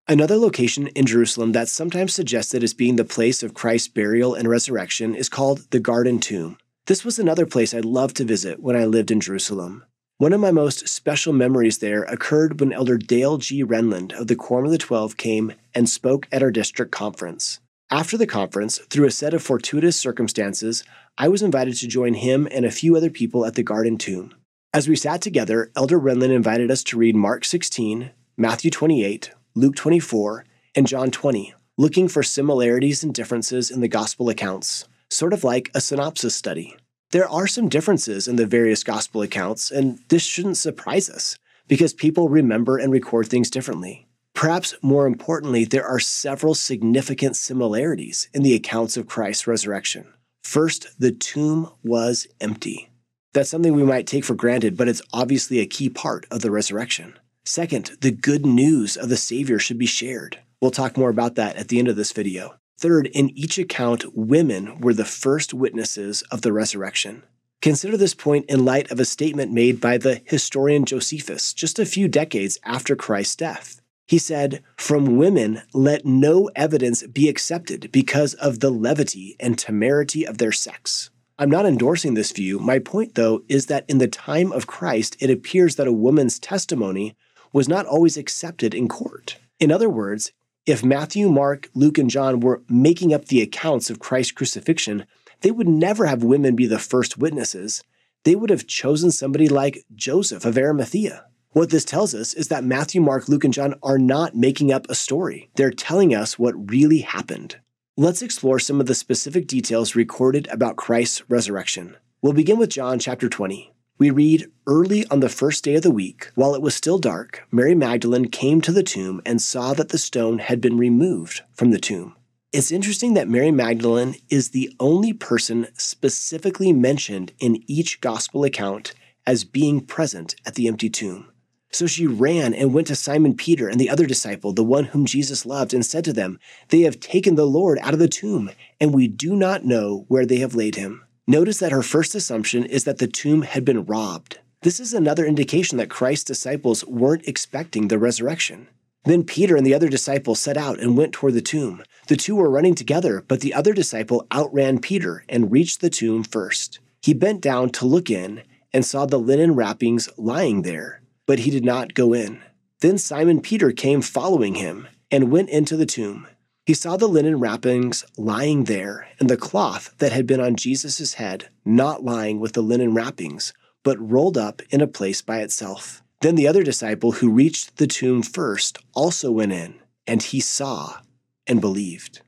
Another 0.07 0.37
location 0.37 0.87
in 0.87 1.05
Jerusalem 1.05 1.51
that's 1.51 1.71
sometimes 1.71 2.13
suggested 2.15 2.63
as 2.63 2.73
being 2.73 2.95
the 2.95 3.05
place 3.05 3.43
of 3.43 3.53
Christ's 3.53 3.89
burial 3.89 4.33
and 4.33 4.49
resurrection 4.49 5.13
is 5.13 5.29
called 5.29 5.69
the 5.69 5.79
Garden 5.79 6.19
Tomb. 6.19 6.57
This 6.87 7.03
was 7.03 7.19
another 7.19 7.45
place 7.45 7.73
I 7.73 7.81
loved 7.81 8.15
to 8.15 8.23
visit 8.23 8.61
when 8.61 8.77
I 8.77 8.85
lived 8.85 9.11
in 9.11 9.19
Jerusalem. 9.19 9.83
One 10.19 10.31
of 10.31 10.39
my 10.39 10.51
most 10.51 10.87
special 10.87 11.33
memories 11.33 11.79
there 11.79 12.03
occurred 12.03 12.61
when 12.61 12.71
Elder 12.71 12.97
Dale 12.97 13.37
G. 13.39 13.61
Renlund 13.61 14.17
of 14.17 14.27
the 14.27 14.37
Quorum 14.37 14.63
of 14.63 14.71
the 14.71 14.77
Twelve 14.77 15.17
came 15.17 15.51
and 15.75 15.89
spoke 15.89 16.29
at 16.31 16.41
our 16.41 16.49
district 16.49 16.93
conference. 16.93 17.59
After 17.91 18.17
the 18.17 18.25
conference, 18.25 18.77
through 18.89 19.05
a 19.05 19.11
set 19.11 19.33
of 19.33 19.43
fortuitous 19.43 19.99
circumstances, 19.99 20.85
I 21.17 21.27
was 21.27 21.41
invited 21.41 21.75
to 21.75 21.87
join 21.87 22.13
him 22.13 22.47
and 22.51 22.63
a 22.63 22.71
few 22.71 22.95
other 22.95 23.09
people 23.09 23.45
at 23.45 23.55
the 23.55 23.63
Garden 23.63 23.97
Tomb. 23.97 24.33
As 24.73 24.87
we 24.87 24.95
sat 24.95 25.21
together, 25.21 25.69
Elder 25.75 25.99
Renlund 25.99 26.33
invited 26.33 26.71
us 26.71 26.83
to 26.83 26.97
read 26.97 27.17
Mark 27.17 27.43
16, 27.43 28.11
Matthew 28.37 28.71
28, 28.71 29.31
Luke 29.55 29.75
24, 29.75 30.45
and 30.73 30.87
John 30.87 31.11
20, 31.11 31.53
looking 31.77 32.07
for 32.07 32.23
similarities 32.23 33.03
and 33.03 33.13
differences 33.13 33.69
in 33.69 33.81
the 33.81 33.89
gospel 33.89 34.29
accounts 34.29 34.85
sort 35.09 35.33
of 35.33 35.43
like 35.43 35.69
a 35.73 35.81
synopsis 35.81 36.35
study. 36.35 36.75
There 37.11 37.29
are 37.29 37.47
some 37.47 37.69
differences 37.69 38.27
in 38.27 38.35
the 38.35 38.45
various 38.45 38.83
gospel 38.83 39.21
accounts, 39.21 39.71
and 39.71 39.99
this 40.09 40.23
shouldn't 40.23 40.57
surprise 40.57 41.09
us 41.09 41.37
because 41.67 41.93
people 41.93 42.29
remember 42.29 42.77
and 42.77 42.91
record 42.91 43.27
things 43.27 43.49
differently. 43.49 44.07
Perhaps 44.33 44.75
more 44.81 45.07
importantly, 45.07 45.65
there 45.65 45.85
are 45.85 45.99
several 45.99 46.53
significant 46.53 47.35
similarities 47.35 48.29
in 48.33 48.43
the 48.43 48.53
accounts 48.53 48.97
of 48.97 49.07
Christ's 49.07 49.47
resurrection. 49.47 50.13
First, 50.43 50.99
the 50.99 51.11
tomb 51.11 51.69
was 51.83 52.27
empty. 52.39 52.89
That's 53.33 53.49
something 53.49 53.73
we 53.73 53.83
might 53.83 54.05
take 54.05 54.25
for 54.25 54.35
granted, 54.35 54.77
but 54.77 54.87
it's 54.87 55.01
obviously 55.11 55.59
a 55.59 55.65
key 55.65 55.89
part 55.89 56.25
of 56.29 56.41
the 56.41 56.51
resurrection. 56.51 57.17
Second, 57.45 57.97
the 58.01 58.11
good 58.11 58.45
news 58.45 58.97
of 58.97 59.09
the 59.09 59.17
Savior 59.17 59.59
should 59.59 59.77
be 59.77 59.85
shared. 59.85 60.39
We'll 60.61 60.71
talk 60.71 60.97
more 60.97 61.09
about 61.09 61.35
that 61.35 61.55
at 61.55 61.69
the 61.69 61.79
end 61.79 61.87
of 61.87 61.95
this 61.95 62.11
video. 62.11 62.56
Third, 62.79 63.07
in 63.07 63.31
each 63.31 63.57
account, 63.57 64.15
women 64.15 64.79
were 64.79 64.93
the 64.93 65.05
first 65.05 65.53
witnesses 65.53 66.21
of 66.29 66.41
the 66.41 66.53
resurrection. 66.53 67.23
Consider 67.59 67.97
this 67.97 68.13
point 68.13 68.45
in 68.47 68.65
light 68.65 68.91
of 68.91 68.99
a 68.99 69.05
statement 69.05 69.51
made 69.51 69.81
by 69.81 69.97
the 69.97 70.21
historian 70.25 70.85
Josephus 70.85 71.53
just 71.53 71.79
a 71.79 71.87
few 71.87 72.07
decades 72.07 72.59
after 72.63 72.95
Christ's 72.95 73.35
death. 73.35 73.81
He 74.07 74.19
said, 74.19 74.63
From 74.77 75.17
women 75.17 75.63
let 75.73 76.05
no 76.05 76.51
evidence 76.55 77.05
be 77.07 77.27
accepted 77.27 77.91
because 77.91 78.35
of 78.35 78.59
the 78.59 78.69
levity 78.69 79.35
and 79.39 79.57
temerity 79.57 80.25
of 80.25 80.37
their 80.37 80.51
sex. 80.51 81.09
I'm 81.39 81.49
not 81.49 81.65
endorsing 81.65 82.13
this 82.13 82.31
view. 82.31 82.59
My 82.59 82.77
point, 82.77 83.15
though, 83.15 83.43
is 83.49 83.65
that 83.65 83.85
in 83.87 83.97
the 83.97 84.07
time 84.07 84.51
of 84.51 84.67
Christ, 84.67 85.17
it 85.19 85.31
appears 85.31 85.75
that 85.75 85.87
a 85.87 85.93
woman's 85.93 86.37
testimony 86.37 87.15
was 87.51 87.67
not 87.67 87.87
always 87.87 88.17
accepted 88.17 88.75
in 88.75 88.87
court. 88.87 89.37
In 89.59 89.71
other 89.71 89.89
words, 89.89 90.31
if 90.67 90.83
Matthew, 90.83 91.29
Mark, 91.29 91.69
Luke, 91.73 91.97
and 91.97 92.09
John 92.09 92.41
were 92.41 92.61
making 92.67 93.13
up 93.13 93.25
the 93.25 93.41
accounts 93.41 93.89
of 93.89 93.99
Christ's 93.99 94.33
crucifixion, 94.33 95.05
they 95.39 95.49
would 95.49 95.67
never 95.67 96.07
have 96.07 96.25
women 96.25 96.57
be 96.57 96.65
the 96.65 96.77
first 96.77 97.17
witnesses. 97.17 97.85
They 98.25 98.35
would 98.35 98.49
have 98.49 98.67
chosen 98.67 99.09
somebody 99.11 99.47
like 99.47 99.85
Joseph 99.95 100.43
of 100.43 100.57
Arimathea. 100.57 101.25
What 101.51 101.69
this 101.69 101.85
tells 101.85 102.13
us 102.13 102.33
is 102.33 102.49
that 102.49 102.65
Matthew, 102.65 102.99
Mark, 102.99 103.29
Luke, 103.29 103.45
and 103.45 103.53
John 103.53 103.75
are 103.81 103.97
not 103.97 104.35
making 104.35 104.73
up 104.73 104.85
a 104.89 104.95
story. 104.95 105.49
They're 105.55 105.71
telling 105.71 106.13
us 106.13 106.37
what 106.37 106.69
really 106.69 106.99
happened. 106.99 107.55
Let's 107.95 108.21
explore 108.21 108.59
some 108.59 108.81
of 108.81 108.87
the 108.87 108.93
specific 108.93 109.47
details 109.47 109.95
recorded 109.95 110.49
about 110.51 110.75
Christ's 110.75 111.23
resurrection. 111.29 111.95
We'll 112.21 112.33
begin 112.33 112.57
with 112.57 112.69
John 112.69 112.99
chapter 112.99 113.29
20. 113.29 113.73
We 113.99 114.11
read, 114.11 114.51
Early 114.67 115.07
on 115.07 115.21
the 115.21 115.29
first 115.29 115.63
day 115.63 115.75
of 115.75 115.81
the 115.81 115.89
week, 115.89 116.29
while 116.35 116.53
it 116.53 116.61
was 116.61 116.75
still 116.75 116.99
dark, 116.99 117.47
Mary 117.51 117.73
Magdalene 117.73 118.27
came 118.27 118.61
to 118.61 118.71
the 118.71 118.83
tomb 118.83 119.21
and 119.25 119.41
saw 119.41 119.73
that 119.73 119.89
the 119.89 119.97
stone 119.97 120.37
had 120.37 120.61
been 120.61 120.77
removed 120.77 121.41
from 121.53 121.71
the 121.71 121.79
tomb. 121.79 122.15
It's 122.53 122.71
interesting 122.71 123.15
that 123.15 123.27
Mary 123.27 123.49
Magdalene 123.49 124.15
is 124.29 124.49
the 124.49 124.71
only 124.79 125.13
person 125.13 125.67
specifically 125.73 126.71
mentioned 126.71 127.31
in 127.39 127.63
each 127.65 127.99
gospel 127.99 128.43
account 128.43 128.93
as 129.25 129.43
being 129.43 129.81
present 129.81 130.35
at 130.45 130.53
the 130.53 130.67
empty 130.67 130.91
tomb. 130.91 131.31
So 131.71 131.87
she 131.87 132.05
ran 132.05 132.53
and 132.53 132.73
went 132.73 132.87
to 132.87 132.95
Simon 132.95 133.35
Peter 133.35 133.67
and 133.67 133.79
the 133.79 133.89
other 133.89 134.05
disciple, 134.05 134.53
the 134.53 134.63
one 134.63 134.85
whom 134.85 135.07
Jesus 135.07 135.45
loved, 135.45 135.73
and 135.73 135.85
said 135.85 136.05
to 136.05 136.13
them, 136.13 136.39
They 136.69 136.81
have 136.81 136.99
taken 136.99 137.35
the 137.35 137.45
Lord 137.45 137.79
out 137.81 137.93
of 137.93 137.99
the 137.99 138.07
tomb, 138.07 138.51
and 138.79 138.93
we 138.93 139.07
do 139.07 139.35
not 139.35 139.65
know 139.65 140.05
where 140.07 140.25
they 140.25 140.37
have 140.37 140.55
laid 140.55 140.75
him. 140.75 141.03
Notice 141.29 141.59
that 141.59 141.73
her 141.73 141.83
first 141.83 142.15
assumption 142.15 142.63
is 142.63 142.85
that 142.85 142.99
the 142.99 143.07
tomb 143.07 143.41
had 143.41 143.65
been 143.65 143.83
robbed. 143.83 144.39
This 144.61 144.79
is 144.79 144.93
another 144.93 145.25
indication 145.25 145.77
that 145.77 145.89
Christ's 145.89 146.23
disciples 146.23 146.85
weren't 146.85 147.27
expecting 147.27 147.89
the 147.89 147.99
resurrection. 147.99 148.69
Then 149.03 149.25
Peter 149.25 149.57
and 149.57 149.65
the 149.65 149.73
other 149.73 149.89
disciple 149.89 150.35
set 150.35 150.55
out 150.55 150.79
and 150.79 150.97
went 150.97 151.11
toward 151.11 151.33
the 151.33 151.41
tomb. 151.41 151.83
The 152.07 152.15
two 152.15 152.37
were 152.37 152.49
running 152.49 152.75
together, 152.75 153.25
but 153.27 153.41
the 153.41 153.53
other 153.53 153.73
disciple 153.73 154.25
outran 154.33 154.79
Peter 154.79 155.25
and 155.27 155.51
reached 155.51 155.81
the 155.81 155.89
tomb 155.89 156.23
first. 156.23 156.79
He 157.01 157.13
bent 157.13 157.41
down 157.41 157.71
to 157.71 157.85
look 157.85 158.09
in 158.09 158.43
and 158.71 158.85
saw 158.85 159.05
the 159.05 159.19
linen 159.19 159.53
wrappings 159.53 160.07
lying 160.17 160.61
there, 160.61 161.01
but 161.25 161.39
he 161.39 161.51
did 161.51 161.65
not 161.65 161.93
go 161.93 162.13
in. 162.13 162.41
Then 162.79 162.97
Simon 162.97 163.41
Peter 163.41 163.73
came 163.73 164.01
following 164.01 164.55
him 164.55 164.87
and 165.11 165.29
went 165.31 165.49
into 165.49 165.75
the 165.75 165.85
tomb. 165.85 166.27
He 166.67 166.73
saw 166.73 166.97
the 166.97 167.07
linen 167.07 167.39
wrappings 167.39 168.03
lying 168.17 168.65
there, 168.65 169.07
and 169.21 169.29
the 169.29 169.37
cloth 169.37 169.95
that 169.99 170.11
had 170.11 170.27
been 170.27 170.41
on 170.41 170.57
Jesus' 170.57 171.13
head 171.13 171.47
not 171.63 172.03
lying 172.03 172.41
with 172.41 172.51
the 172.51 172.61
linen 172.61 172.93
wrappings, 172.93 173.53
but 173.83 173.97
rolled 173.97 174.37
up 174.37 174.61
in 174.69 174.81
a 174.81 174.85
place 174.85 175.21
by 175.21 175.39
itself. 175.39 176.03
Then 176.19 176.35
the 176.35 176.45
other 176.45 176.63
disciple 176.63 177.13
who 177.13 177.31
reached 177.31 177.77
the 177.77 177.87
tomb 177.87 178.21
first 178.21 178.79
also 178.93 179.31
went 179.31 179.53
in, 179.53 179.75
and 180.05 180.21
he 180.21 180.41
saw 180.41 180.99
and 181.47 181.61
believed. 181.61 182.19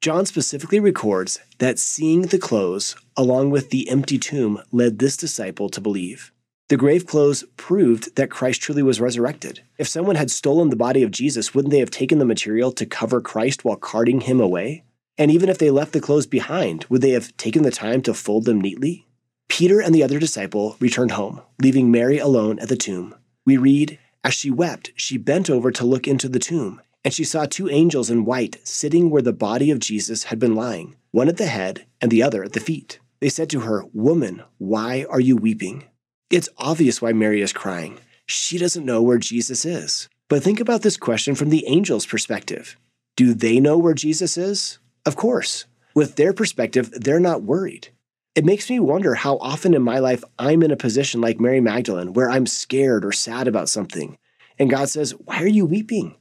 John 0.00 0.24
specifically 0.24 0.80
records 0.80 1.38
that 1.58 1.78
seeing 1.78 2.22
the 2.22 2.38
clothes 2.38 2.96
along 3.14 3.50
with 3.50 3.68
the 3.68 3.90
empty 3.90 4.18
tomb 4.18 4.62
led 4.72 4.98
this 4.98 5.18
disciple 5.18 5.68
to 5.68 5.82
believe. 5.82 6.32
The 6.70 6.76
grave 6.76 7.04
clothes 7.04 7.42
proved 7.56 8.14
that 8.14 8.30
Christ 8.30 8.62
truly 8.62 8.84
was 8.84 9.00
resurrected. 9.00 9.64
If 9.76 9.88
someone 9.88 10.14
had 10.14 10.30
stolen 10.30 10.70
the 10.70 10.76
body 10.76 11.02
of 11.02 11.10
Jesus, 11.10 11.52
wouldn't 11.52 11.72
they 11.72 11.80
have 11.80 11.90
taken 11.90 12.20
the 12.20 12.24
material 12.24 12.70
to 12.70 12.86
cover 12.86 13.20
Christ 13.20 13.64
while 13.64 13.74
carting 13.74 14.20
him 14.20 14.38
away? 14.40 14.84
And 15.18 15.32
even 15.32 15.48
if 15.48 15.58
they 15.58 15.72
left 15.72 15.92
the 15.92 16.00
clothes 16.00 16.28
behind, 16.28 16.86
would 16.88 17.02
they 17.02 17.10
have 17.10 17.36
taken 17.36 17.64
the 17.64 17.72
time 17.72 18.02
to 18.02 18.14
fold 18.14 18.44
them 18.44 18.60
neatly? 18.60 19.08
Peter 19.48 19.80
and 19.80 19.92
the 19.92 20.04
other 20.04 20.20
disciple 20.20 20.76
returned 20.78 21.10
home, 21.10 21.42
leaving 21.60 21.90
Mary 21.90 22.18
alone 22.18 22.60
at 22.60 22.68
the 22.68 22.76
tomb. 22.76 23.16
We 23.44 23.56
read, 23.56 23.98
As 24.22 24.34
she 24.34 24.48
wept, 24.48 24.92
she 24.94 25.18
bent 25.18 25.50
over 25.50 25.72
to 25.72 25.84
look 25.84 26.06
into 26.06 26.28
the 26.28 26.38
tomb, 26.38 26.80
and 27.04 27.12
she 27.12 27.24
saw 27.24 27.46
two 27.46 27.68
angels 27.68 28.10
in 28.10 28.24
white 28.24 28.60
sitting 28.62 29.10
where 29.10 29.22
the 29.22 29.32
body 29.32 29.72
of 29.72 29.80
Jesus 29.80 30.22
had 30.22 30.38
been 30.38 30.54
lying, 30.54 30.94
one 31.10 31.28
at 31.28 31.36
the 31.36 31.46
head 31.46 31.86
and 32.00 32.12
the 32.12 32.22
other 32.22 32.44
at 32.44 32.52
the 32.52 32.60
feet. 32.60 33.00
They 33.18 33.28
said 33.28 33.50
to 33.50 33.60
her, 33.60 33.86
Woman, 33.92 34.44
why 34.58 35.04
are 35.10 35.20
you 35.20 35.36
weeping? 35.36 35.86
It's 36.30 36.48
obvious 36.58 37.02
why 37.02 37.12
Mary 37.12 37.40
is 37.40 37.52
crying. 37.52 37.98
She 38.24 38.56
doesn't 38.56 38.86
know 38.86 39.02
where 39.02 39.18
Jesus 39.18 39.64
is. 39.64 40.08
But 40.28 40.44
think 40.44 40.60
about 40.60 40.82
this 40.82 40.96
question 40.96 41.34
from 41.34 41.50
the 41.50 41.66
angel's 41.66 42.06
perspective. 42.06 42.76
Do 43.16 43.34
they 43.34 43.58
know 43.58 43.76
where 43.76 43.94
Jesus 43.94 44.38
is? 44.38 44.78
Of 45.04 45.16
course. 45.16 45.64
With 45.92 46.14
their 46.14 46.32
perspective, 46.32 46.92
they're 46.92 47.18
not 47.18 47.42
worried. 47.42 47.88
It 48.36 48.44
makes 48.44 48.70
me 48.70 48.78
wonder 48.78 49.16
how 49.16 49.38
often 49.38 49.74
in 49.74 49.82
my 49.82 49.98
life 49.98 50.22
I'm 50.38 50.62
in 50.62 50.70
a 50.70 50.76
position 50.76 51.20
like 51.20 51.40
Mary 51.40 51.60
Magdalene 51.60 52.12
where 52.12 52.30
I'm 52.30 52.46
scared 52.46 53.04
or 53.04 53.10
sad 53.10 53.48
about 53.48 53.68
something. 53.68 54.16
And 54.56 54.70
God 54.70 54.88
says, 54.88 55.10
Why 55.24 55.42
are 55.42 55.48
you 55.48 55.66
weeping? 55.66 56.14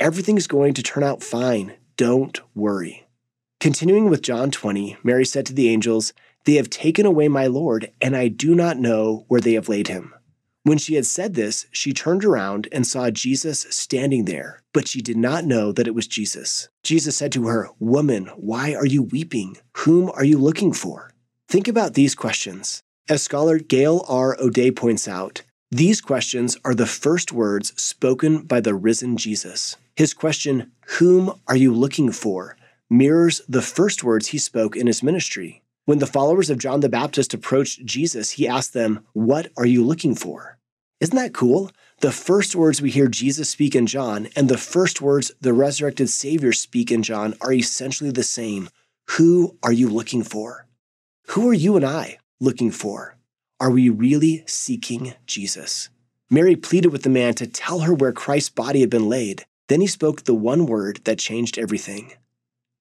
Everything's 0.00 0.48
going 0.48 0.74
to 0.74 0.82
turn 0.82 1.04
out 1.04 1.22
fine. 1.22 1.74
Don't 1.96 2.40
worry. 2.56 3.06
Continuing 3.60 4.10
with 4.10 4.22
John 4.22 4.50
20, 4.50 4.96
Mary 5.04 5.24
said 5.24 5.46
to 5.46 5.52
the 5.52 5.68
angels, 5.68 6.12
They 6.44 6.54
have 6.54 6.70
taken 6.70 7.06
away 7.06 7.28
my 7.28 7.46
Lord, 7.46 7.92
and 8.00 8.16
I 8.16 8.28
do 8.28 8.54
not 8.54 8.78
know 8.78 9.24
where 9.28 9.40
they 9.40 9.52
have 9.52 9.68
laid 9.68 9.88
him. 9.88 10.14
When 10.64 10.78
she 10.78 10.94
had 10.94 11.06
said 11.06 11.34
this, 11.34 11.66
she 11.72 11.92
turned 11.92 12.24
around 12.24 12.68
and 12.70 12.86
saw 12.86 13.10
Jesus 13.10 13.66
standing 13.70 14.26
there, 14.26 14.62
but 14.72 14.86
she 14.86 15.02
did 15.02 15.16
not 15.16 15.44
know 15.44 15.72
that 15.72 15.88
it 15.88 15.94
was 15.94 16.06
Jesus. 16.06 16.68
Jesus 16.84 17.16
said 17.16 17.32
to 17.32 17.46
her, 17.46 17.68
Woman, 17.80 18.26
why 18.36 18.74
are 18.74 18.86
you 18.86 19.02
weeping? 19.02 19.56
Whom 19.78 20.10
are 20.10 20.24
you 20.24 20.38
looking 20.38 20.72
for? 20.72 21.10
Think 21.48 21.66
about 21.66 21.94
these 21.94 22.14
questions. 22.14 22.82
As 23.08 23.22
scholar 23.22 23.58
Gail 23.58 24.04
R. 24.08 24.36
O'Day 24.40 24.70
points 24.70 25.08
out, 25.08 25.42
these 25.72 26.00
questions 26.00 26.56
are 26.64 26.74
the 26.74 26.86
first 26.86 27.32
words 27.32 27.72
spoken 27.80 28.42
by 28.42 28.60
the 28.60 28.74
risen 28.74 29.16
Jesus. 29.16 29.76
His 29.96 30.14
question, 30.14 30.70
Whom 30.98 31.40
are 31.48 31.56
you 31.56 31.72
looking 31.74 32.12
for? 32.12 32.56
mirrors 32.88 33.40
the 33.48 33.62
first 33.62 34.04
words 34.04 34.28
he 34.28 34.38
spoke 34.38 34.76
in 34.76 34.86
his 34.86 35.02
ministry. 35.02 35.61
When 35.84 35.98
the 35.98 36.06
followers 36.06 36.48
of 36.48 36.58
John 36.58 36.78
the 36.78 36.88
Baptist 36.88 37.34
approached 37.34 37.84
Jesus, 37.84 38.30
he 38.30 38.46
asked 38.46 38.72
them, 38.72 39.04
What 39.14 39.50
are 39.56 39.66
you 39.66 39.84
looking 39.84 40.14
for? 40.14 40.58
Isn't 41.00 41.16
that 41.16 41.34
cool? 41.34 41.72
The 42.00 42.12
first 42.12 42.54
words 42.54 42.80
we 42.80 42.92
hear 42.92 43.08
Jesus 43.08 43.50
speak 43.50 43.74
in 43.74 43.88
John 43.88 44.28
and 44.36 44.48
the 44.48 44.56
first 44.56 45.00
words 45.00 45.32
the 45.40 45.52
resurrected 45.52 46.08
Savior 46.08 46.52
speak 46.52 46.92
in 46.92 47.02
John 47.02 47.34
are 47.40 47.52
essentially 47.52 48.12
the 48.12 48.22
same. 48.22 48.68
Who 49.16 49.58
are 49.64 49.72
you 49.72 49.88
looking 49.88 50.22
for? 50.22 50.68
Who 51.30 51.48
are 51.48 51.54
you 51.54 51.74
and 51.74 51.84
I 51.84 52.18
looking 52.40 52.70
for? 52.70 53.16
Are 53.58 53.70
we 53.70 53.88
really 53.88 54.44
seeking 54.46 55.14
Jesus? 55.26 55.88
Mary 56.30 56.54
pleaded 56.54 56.92
with 56.92 57.02
the 57.02 57.10
man 57.10 57.34
to 57.34 57.46
tell 57.48 57.80
her 57.80 57.92
where 57.92 58.12
Christ's 58.12 58.50
body 58.50 58.80
had 58.80 58.90
been 58.90 59.08
laid. 59.08 59.44
Then 59.68 59.80
he 59.80 59.88
spoke 59.88 60.22
the 60.22 60.34
one 60.34 60.66
word 60.66 61.00
that 61.04 61.18
changed 61.18 61.58
everything 61.58 62.12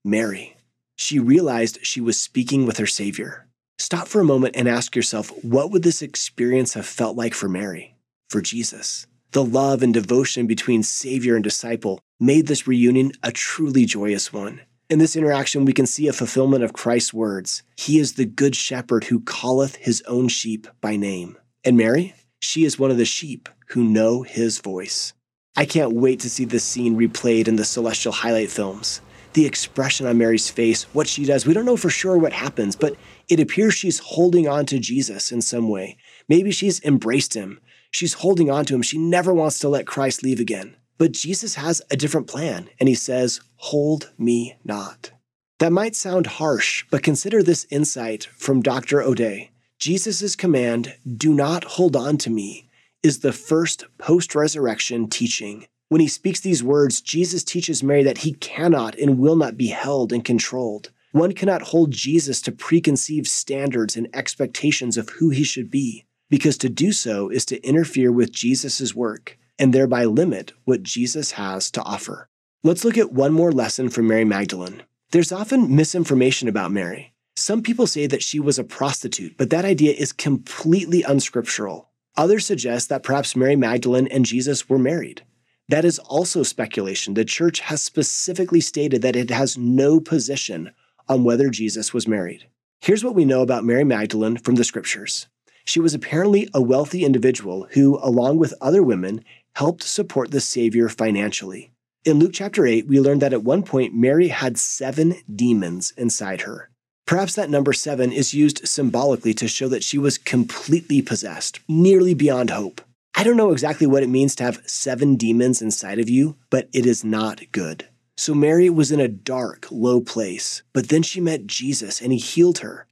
Mary. 0.05 0.55
She 1.01 1.17
realized 1.17 1.79
she 1.81 2.00
was 2.00 2.20
speaking 2.20 2.67
with 2.67 2.77
her 2.77 2.86
Savior. 2.86 3.48
Stop 3.79 4.08
for 4.08 4.22
a 4.22 4.24
moment 4.24 4.55
and 4.55 4.67
ask 4.67 4.96
yourself 4.96 5.31
what 5.43 5.72
would 5.72 5.81
this 5.81 6.03
experience 6.03 6.75
have 6.75 6.86
felt 6.86 7.17
like 7.17 7.34
for 7.34 7.50
Mary, 7.50 7.96
for 8.29 8.39
Jesus? 8.39 9.08
The 9.31 9.43
love 9.43 9.81
and 9.81 9.96
devotion 9.96 10.46
between 10.46 10.84
Savior 10.84 11.34
and 11.34 11.43
disciple 11.43 12.01
made 12.20 12.46
this 12.46 12.67
reunion 12.67 13.13
a 13.24 13.31
truly 13.31 13.86
joyous 13.86 14.31
one. 14.31 14.62
In 14.91 15.00
this 15.00 15.15
interaction, 15.15 15.65
we 15.65 15.74
can 15.74 15.88
see 15.88 16.08
a 16.08 16.13
fulfillment 16.13 16.63
of 16.63 16.74
Christ's 16.74 17.15
words 17.15 17.63
He 17.77 17.98
is 17.98 18.13
the 18.13 18.25
good 18.25 18.55
shepherd 18.55 19.05
who 19.05 19.22
calleth 19.22 19.77
his 19.77 20.03
own 20.03 20.27
sheep 20.27 20.67
by 20.81 20.98
name. 20.98 21.36
And 21.63 21.75
Mary, 21.75 22.13
she 22.41 22.63
is 22.63 22.77
one 22.77 22.91
of 22.91 22.98
the 22.98 23.05
sheep 23.05 23.50
who 23.70 23.84
know 23.84 24.22
his 24.22 24.60
voice. 24.60 25.13
I 25.58 25.65
can't 25.65 25.93
wait 25.93 26.20
to 26.20 26.29
see 26.29 26.46
this 26.46 26.63
scene 26.63 26.96
replayed 26.96 27.48
in 27.48 27.55
the 27.55 27.65
Celestial 27.65 28.13
Highlight 28.13 28.51
films. 28.51 29.01
The 29.34 29.46
expression 29.46 30.06
on 30.06 30.18
Mary's 30.18 30.50
face, 30.50 30.84
what 30.94 31.08
she 31.08 31.26
does, 31.26 31.46
we 31.46 31.54
don't 31.54 31.66
know 31.66 31.78
for 31.78 31.90
sure 31.90 32.18
what 32.18 32.34
happens, 32.34 32.76
but 32.76 32.96
it 33.30 33.40
appears 33.40 33.74
she's 33.74 34.00
holding 34.00 34.48
on 34.48 34.66
to 34.68 34.80
Jesus 34.80 35.32
in 35.32 35.42
some 35.42 35.70
way. 35.70 35.98
Maybe 36.28 36.52
she's 36.52 36.84
embraced 36.84 37.34
him. 37.34 37.60
She's 37.92 38.16
holding 38.16 38.50
on 38.50 38.66
to 38.66 38.76
him. 38.76 38.82
She 38.82 38.98
never 38.98 39.34
wants 39.34 39.60
to 39.60 39.70
let 39.70 39.88
Christ 39.88 40.24
leave 40.24 40.40
again. 40.40 40.76
But 40.98 41.14
Jesus 41.14 41.56
has 41.56 41.82
a 41.90 41.98
different 41.98 42.28
plan, 42.28 42.70
and 42.80 42.88
he 42.88 42.96
says, 42.96 43.42
Hold 43.56 44.12
me 44.18 44.58
not. 44.64 45.12
That 45.60 45.72
might 45.72 45.96
sound 45.96 46.28
harsh, 46.28 46.86
but 46.90 47.04
consider 47.04 47.42
this 47.42 47.66
insight 47.70 48.26
from 48.36 48.62
Dr. 48.62 49.02
O'Day. 49.02 49.52
Jesus' 49.80 50.36
command, 50.36 50.96
do 51.18 51.34
not 51.34 51.64
hold 51.64 51.96
on 51.96 52.18
to 52.18 52.30
me, 52.30 52.70
is 53.02 53.20
the 53.20 53.34
first 53.34 53.86
post 53.98 54.36
resurrection 54.36 55.10
teaching. 55.10 55.66
When 55.91 56.00
he 56.00 56.07
speaks 56.07 56.39
these 56.39 56.63
words, 56.63 57.01
Jesus 57.01 57.43
teaches 57.43 57.83
Mary 57.83 58.01
that 58.03 58.19
he 58.19 58.31
cannot 58.31 58.98
and 58.98 59.19
will 59.19 59.36
not 59.36 59.57
be 59.57 59.67
held 59.67 60.13
and 60.13 60.24
controlled. 60.24 60.89
One 61.12 61.33
cannot 61.33 61.63
hold 61.63 61.91
Jesus 61.91 62.41
to 62.43 62.53
preconceived 62.53 63.27
standards 63.27 63.98
and 63.98 64.07
expectations 64.13 64.95
of 64.95 65.10
who 65.10 65.31
he 65.31 65.43
should 65.43 65.69
be, 65.69 66.05
because 66.29 66.57
to 66.60 66.69
do 66.69 66.93
so 66.93 67.27
is 67.27 67.43
to 67.48 67.62
interfere 67.62 68.10
with 68.10 68.31
Jesus' 68.31 68.95
work 68.95 69.38
and 69.60 69.74
thereby 69.74 70.05
limit 70.05 70.53
what 70.63 70.81
Jesus 70.81 71.31
has 71.31 71.69
to 71.71 71.83
offer. 71.83 72.29
Let's 72.63 72.86
look 72.86 72.98
at 72.98 73.12
one 73.12 73.33
more 73.33 73.51
lesson 73.51 73.89
from 73.89 74.07
Mary 74.07 74.24
Magdalene. 74.24 74.83
There's 75.12 75.33
often 75.33 75.75
misinformation 75.75 76.48
about 76.48 76.71
Mary. 76.71 77.12
Some 77.36 77.62
people 77.62 77.86
say 77.86 78.07
that 78.07 78.24
she 78.24 78.39
was 78.39 78.57
a 78.57 78.63
prostitute, 78.63 79.36
but 79.38 79.50
that 79.50 79.65
idea 79.65 79.91
is 79.91 80.13
completely 80.13 81.03
unscriptural. 81.03 81.89
Others 82.15 82.45
suggest 82.45 82.88
that 82.88 83.03
perhaps 83.03 83.36
Mary 83.36 83.57
Magdalene 83.57 84.07
and 84.07 84.25
Jesus 84.25 84.69
were 84.69 84.79
married. 84.79 85.24
That 85.72 85.86
is 85.86 86.00
also 86.00 86.44
speculation. 86.44 87.13
The 87.13 87.24
church 87.24 87.62
has 87.62 87.82
specifically 87.82 88.60
stated 88.60 89.01
that 89.04 89.16
it 89.16 89.30
has 89.30 89.58
no 89.58 90.01
position 90.01 90.72
on 91.08 91.24
whether 91.24 91.50
Jesus 91.50 91.94
was 91.94 92.10
married. 92.10 92.46
Here's 92.82 93.06
what 93.06 93.16
we 93.16 93.24
know 93.24 93.42
about 93.42 93.63
Mary 93.63 93.86
Magdalene 93.86 94.36
from 94.36 94.56
the 94.56 94.66
scriptures. 94.66 95.28
She 95.63 95.80
was 95.80 95.94
apparently 95.94 96.50
a 96.54 96.62
wealthy 96.62 97.06
individual 97.06 97.68
who, 97.72 97.98
along 98.04 98.38
with 98.38 98.54
other 98.60 98.84
women, 98.84 99.24
helped 99.56 99.84
support 99.84 100.32
the 100.32 100.42
Savior 100.42 100.90
financially. 100.90 101.72
In 102.04 102.20
Luke 102.20 102.34
chapter 102.34 102.66
8, 102.66 102.88
we 102.88 103.00
learn 103.00 103.20
that 103.20 103.32
at 103.32 103.44
one 103.44 103.63
point 103.63 103.96
Mary 103.96 104.28
had 104.28 104.58
seven 104.58 105.16
demons 105.34 105.94
inside 105.96 106.42
her. 106.42 106.70
Perhaps 107.06 107.36
that 107.36 107.50
number 107.50 107.72
seven 107.72 108.12
is 108.12 108.34
used 108.34 108.68
symbolically 108.68 109.34
to 109.36 109.48
show 109.48 109.70
that 109.70 109.86
she 109.86 109.98
was 109.98 110.18
completely 110.18 111.01
possessed, 111.01 111.62
nearly 111.70 112.13
beyond 112.13 112.50
hope. 112.50 112.82
I 113.22 113.24
don't 113.24 113.38
know 113.38 113.51
exactly 113.51 113.86
what 113.86 114.01
it 114.01 114.10
means 114.10 114.34
to 114.38 114.44
have 114.46 114.63
seven 114.66 115.16
demons 115.16 115.62
inside 115.62 116.00
of 116.00 116.10
you, 116.10 116.38
but 116.50 116.68
it 116.74 116.88
is 116.88 117.04
not 117.04 117.44
good. 117.51 117.88
So 118.18 118.34
Mary 118.34 118.68
was 118.68 118.92
in 118.92 119.00
a 119.00 119.08
dark, 119.08 119.68
low 119.70 120.01
place, 120.01 120.63
but 120.74 120.90
then 120.90 121.04
she 121.04 121.22
met 121.22 121.46
Jesus 121.46 122.01
and 122.01 122.12
he 122.12 122.18
healed 122.18 122.58
her. 122.66 122.88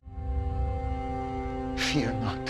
Fear 1.77 2.13
not. 2.21 2.47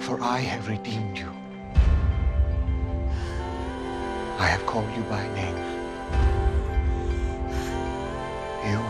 for 0.00 0.18
I 0.22 0.38
have 0.38 0.66
redeemed 0.66 1.18
you. 1.18 1.30
I 4.38 4.46
have 4.46 4.64
called 4.64 4.90
you 4.96 5.02
by 5.02 5.28
name. 5.34 5.58
You 8.64 8.89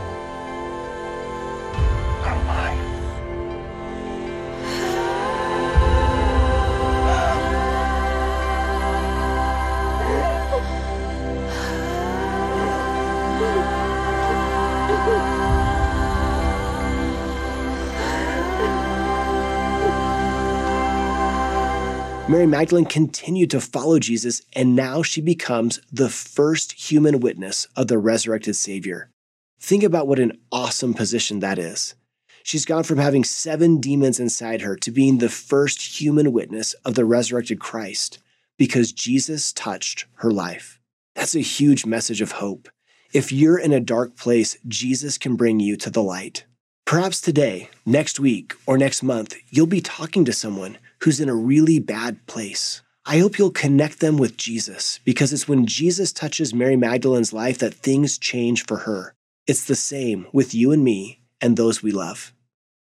Mary 22.30 22.46
Magdalene 22.46 22.84
continued 22.84 23.50
to 23.50 23.60
follow 23.60 23.99
Jesus, 23.99 24.40
and 24.52 24.76
now 24.76 25.02
she 25.02 25.20
becomes 25.20 25.80
the 25.92 26.08
first 26.08 26.70
human 26.90 27.18
witness 27.18 27.66
of 27.75 27.88
the 27.88 27.99
resurrected 27.99 28.54
Savior. 28.54 29.10
Think 29.58 29.82
about 29.82 30.06
what 30.06 30.20
an 30.20 30.38
awesome 30.52 30.94
position 30.94 31.40
that 31.40 31.58
is. 31.58 31.96
She's 32.44 32.64
gone 32.64 32.84
from 32.84 32.99
having 32.99 33.25
seven 33.25 33.80
demons 33.80 34.20
inside 34.20 34.60
her 34.60 34.76
to 34.76 34.92
being 34.92 35.18
the 35.18 35.28
first 35.28 36.00
human 36.00 36.32
witness 36.32 36.72
of 36.84 36.94
the 36.94 37.04
resurrected 37.04 37.58
Christ 37.58 38.20
because 38.56 38.92
Jesus 38.92 39.52
touched 39.52 40.06
her 40.18 40.30
life. 40.30 40.78
That's 41.16 41.34
a 41.34 41.40
huge 41.40 41.84
message 41.84 42.20
of 42.20 42.30
hope. 42.30 42.68
If 43.12 43.32
you're 43.32 43.58
in 43.58 43.72
a 43.72 43.80
dark 43.80 44.16
place, 44.16 44.56
Jesus 44.68 45.18
can 45.18 45.34
bring 45.34 45.58
you 45.58 45.76
to 45.78 45.90
the 45.90 46.00
light. 46.02 46.44
Perhaps 46.87 47.20
today, 47.20 47.70
next 47.84 48.20
week, 48.20 48.54
or 48.66 48.78
next 48.78 49.02
month, 49.02 49.34
you'll 49.49 49.66
be 49.66 49.80
talking 49.80 50.25
to 50.25 50.32
someone 50.32 50.78
who's 51.02 51.21
in 51.21 51.28
a 51.28 51.35
really 51.35 51.78
bad 51.78 52.26
place. 52.26 52.83
I 53.07 53.19
hope 53.19 53.38
you'll 53.38 53.50
connect 53.50 54.00
them 54.00 54.19
with 54.19 54.37
Jesus 54.37 55.00
because 55.04 55.33
it's 55.33 55.49
when 55.49 55.66
Jesus 55.66 56.12
touches 56.12 56.54
Mary 56.54 56.76
Magdalene's 56.76 57.33
life 57.33 57.59
that 57.59 57.75
things 57.75 58.19
change 58.19 58.66
for 58.66 58.78
her. 58.78 59.14
It's 59.47 59.64
the 59.64 59.75
same 59.75 60.26
with 60.33 60.54
you 60.54 60.71
and 60.71 60.85
me 60.85 61.21
and 61.40 61.57
those 61.57 61.83
we 61.83 61.90
love. 61.90 62.33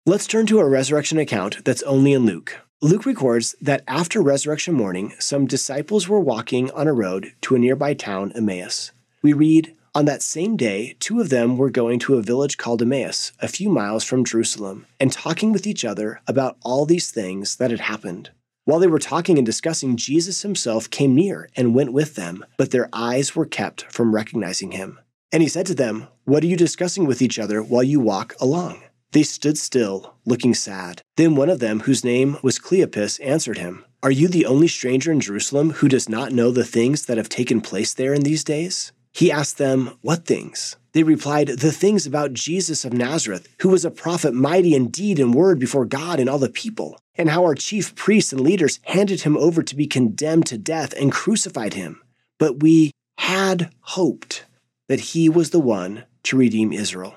Let's 0.05 0.27
turn 0.27 0.45
to 0.47 0.59
a 0.59 0.67
resurrection 0.67 1.17
account 1.17 1.63
that's 1.63 1.81
only 1.83 2.11
in 2.11 2.25
Luke. 2.25 2.57
Luke 2.81 3.05
records 3.05 3.55
that 3.61 3.81
after 3.87 4.21
resurrection 4.21 4.73
morning, 4.73 5.13
some 5.17 5.47
disciples 5.47 6.09
were 6.09 6.19
walking 6.19 6.69
on 6.71 6.85
a 6.85 6.93
road 6.93 7.31
to 7.41 7.55
a 7.55 7.59
nearby 7.59 7.93
town, 7.93 8.33
Emmaus. 8.35 8.91
We 9.21 9.31
read, 9.31 9.73
on 9.95 10.05
that 10.05 10.23
same 10.23 10.57
day, 10.57 10.95
two 10.99 11.21
of 11.21 11.29
them 11.29 11.55
were 11.55 11.69
going 11.69 11.99
to 11.99 12.15
a 12.15 12.21
village 12.21 12.57
called 12.57 12.81
Emmaus, 12.81 13.31
a 13.39 13.47
few 13.47 13.69
miles 13.69 14.03
from 14.03 14.25
Jerusalem, 14.25 14.87
and 14.99 15.11
talking 15.11 15.51
with 15.51 15.67
each 15.67 15.85
other 15.85 16.19
about 16.27 16.57
all 16.63 16.85
these 16.85 17.11
things 17.11 17.57
that 17.57 17.69
had 17.69 17.81
happened. 17.81 18.31
While 18.65 18.79
they 18.79 18.87
were 18.87 18.97
talking 18.97 19.37
and 19.37 19.45
discussing, 19.45 19.97
Jesus 19.97 20.41
himself 20.41 20.89
came 20.89 21.13
near 21.13 21.49
and 21.55 21.75
went 21.75 21.93
with 21.93 22.15
them, 22.15 22.43
but 22.57 22.71
their 22.71 22.89
eyes 22.91 23.35
were 23.35 23.45
kept 23.45 23.83
from 23.91 24.15
recognizing 24.15 24.71
him. 24.71 24.99
And 25.31 25.43
he 25.43 25.49
said 25.49 25.67
to 25.67 25.75
them, 25.75 26.07
What 26.23 26.43
are 26.43 26.47
you 26.47 26.57
discussing 26.57 27.05
with 27.05 27.21
each 27.21 27.37
other 27.37 27.61
while 27.61 27.83
you 27.83 27.99
walk 27.99 28.35
along? 28.39 28.81
They 29.11 29.23
stood 29.23 29.59
still, 29.59 30.15
looking 30.25 30.55
sad. 30.55 31.03
Then 31.17 31.35
one 31.35 31.49
of 31.49 31.59
them, 31.59 31.81
whose 31.81 32.03
name 32.03 32.37
was 32.41 32.57
Cleopas, 32.57 33.19
answered 33.23 33.59
him, 33.59 33.85
Are 34.01 34.09
you 34.09 34.27
the 34.27 34.47
only 34.47 34.67
stranger 34.67 35.11
in 35.11 35.19
Jerusalem 35.19 35.71
who 35.71 35.87
does 35.87 36.09
not 36.09 36.31
know 36.31 36.49
the 36.49 36.65
things 36.65 37.05
that 37.05 37.17
have 37.17 37.29
taken 37.29 37.61
place 37.61 37.93
there 37.93 38.13
in 38.13 38.23
these 38.23 38.43
days? 38.43 38.91
He 39.13 39.31
asked 39.31 39.59
them, 39.59 39.97
What 40.01 40.25
things? 40.25 40.75
They 40.93 41.03
replied, 41.03 41.47
The 41.47 41.71
things 41.71 42.05
about 42.05 42.33
Jesus 42.33 42.83
of 42.83 42.93
Nazareth, 42.93 43.47
who 43.61 43.69
was 43.69 43.85
a 43.85 43.91
prophet 43.91 44.33
mighty 44.33 44.73
in 44.73 44.89
deed 44.89 45.19
and 45.19 45.33
word 45.33 45.59
before 45.59 45.85
God 45.85 46.19
and 46.19 46.27
all 46.27 46.39
the 46.39 46.49
people, 46.49 46.99
and 47.15 47.29
how 47.29 47.43
our 47.43 47.55
chief 47.55 47.95
priests 47.95 48.33
and 48.33 48.41
leaders 48.41 48.79
handed 48.83 49.21
him 49.21 49.37
over 49.37 49.61
to 49.61 49.75
be 49.75 49.85
condemned 49.85 50.47
to 50.47 50.57
death 50.57 50.93
and 50.99 51.11
crucified 51.11 51.75
him. 51.75 52.01
But 52.39 52.61
we 52.61 52.91
had 53.19 53.71
hoped 53.81 54.45
that 54.87 54.99
he 54.99 55.29
was 55.29 55.51
the 55.51 55.59
one 55.59 56.05
to 56.23 56.37
redeem 56.37 56.73
Israel. 56.73 57.15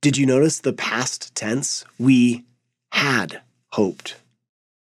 Did 0.00 0.16
you 0.16 0.26
notice 0.26 0.60
the 0.60 0.72
past 0.72 1.34
tense? 1.34 1.84
We 1.98 2.44
had 2.92 3.42
hoped. 3.72 4.16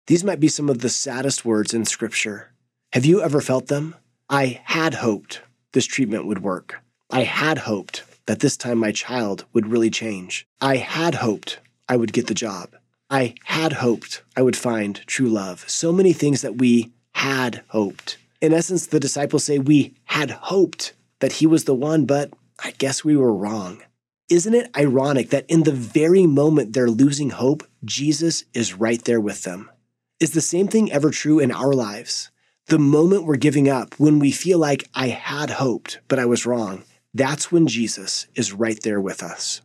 These 0.08 0.24
might 0.24 0.40
be 0.40 0.48
some 0.48 0.70
of 0.70 0.80
the 0.80 0.90
saddest 0.90 1.46
words 1.46 1.76
in 1.76 1.86
Scripture. 1.86 2.52
Have 2.94 3.06
you 3.06 3.22
ever 3.22 3.40
felt 3.40 3.68
them? 3.68 3.96
I 4.30 4.62
had 4.66 4.96
hoped 4.96 5.42
this 5.74 5.86
treatment 5.86 6.26
would 6.26 6.44
work. 6.44 6.82
I 7.10 7.24
had 7.24 7.60
hoped 7.60 8.04
that 8.26 8.40
this 8.40 8.58
time 8.58 8.78
my 8.78 8.92
child 8.92 9.46
would 9.54 9.68
really 9.68 9.90
change. 9.90 10.48
I 10.62 10.78
had 10.78 11.16
hoped 11.16 11.60
I 11.88 11.98
would 11.98 12.14
get 12.14 12.28
the 12.28 12.34
job. 12.34 12.76
I 13.10 13.34
had 13.46 13.74
hoped 13.74 14.22
I 14.38 14.44
would 14.44 14.56
find 14.56 14.96
true 15.08 15.30
love. 15.30 15.68
So 15.68 15.92
many 15.92 16.14
things 16.14 16.42
that 16.42 16.58
we 16.58 16.92
had 17.14 17.64
hoped. 17.70 18.18
In 18.40 18.54
essence, 18.54 18.86
the 18.86 19.00
disciples 19.00 19.44
say 19.44 19.58
we 19.58 19.96
had 20.06 20.30
hoped 20.30 20.94
that 21.20 21.34
he 21.34 21.48
was 21.48 21.64
the 21.64 21.74
one, 21.74 22.06
but 22.06 22.32
I 22.64 22.72
guess 22.72 23.04
we 23.04 23.18
were 23.18 23.34
wrong. 23.34 23.82
Isn't 24.30 24.54
it 24.54 24.70
ironic 24.78 25.32
that 25.32 25.50
in 25.50 25.64
the 25.64 25.72
very 25.72 26.28
moment 26.28 26.74
they're 26.74 26.90
losing 26.90 27.32
hope, 27.32 27.68
Jesus 27.84 28.44
is 28.54 28.76
right 28.76 29.04
there 29.04 29.20
with 29.20 29.42
them? 29.42 29.72
Is 30.20 30.32
the 30.32 30.42
same 30.42 30.68
thing 30.68 30.92
ever 30.92 31.10
true 31.10 31.40
in 31.40 31.52
our 31.52 31.74
lives? 31.74 32.30
The 32.70 32.78
moment 32.78 33.24
we're 33.24 33.38
giving 33.38 33.68
up, 33.68 33.96
when 33.96 34.20
we 34.20 34.30
feel 34.30 34.60
like 34.60 34.88
I 34.94 35.08
had 35.08 35.50
hoped, 35.50 36.02
but 36.08 36.20
I 36.20 36.26
was 36.26 36.46
wrong, 36.46 36.84
that's 37.16 37.52
when 37.52 37.66
Jesus 37.66 38.28
is 38.36 38.54
right 38.54 38.80
there 38.84 39.02
with 39.02 39.24
us. 39.24 39.62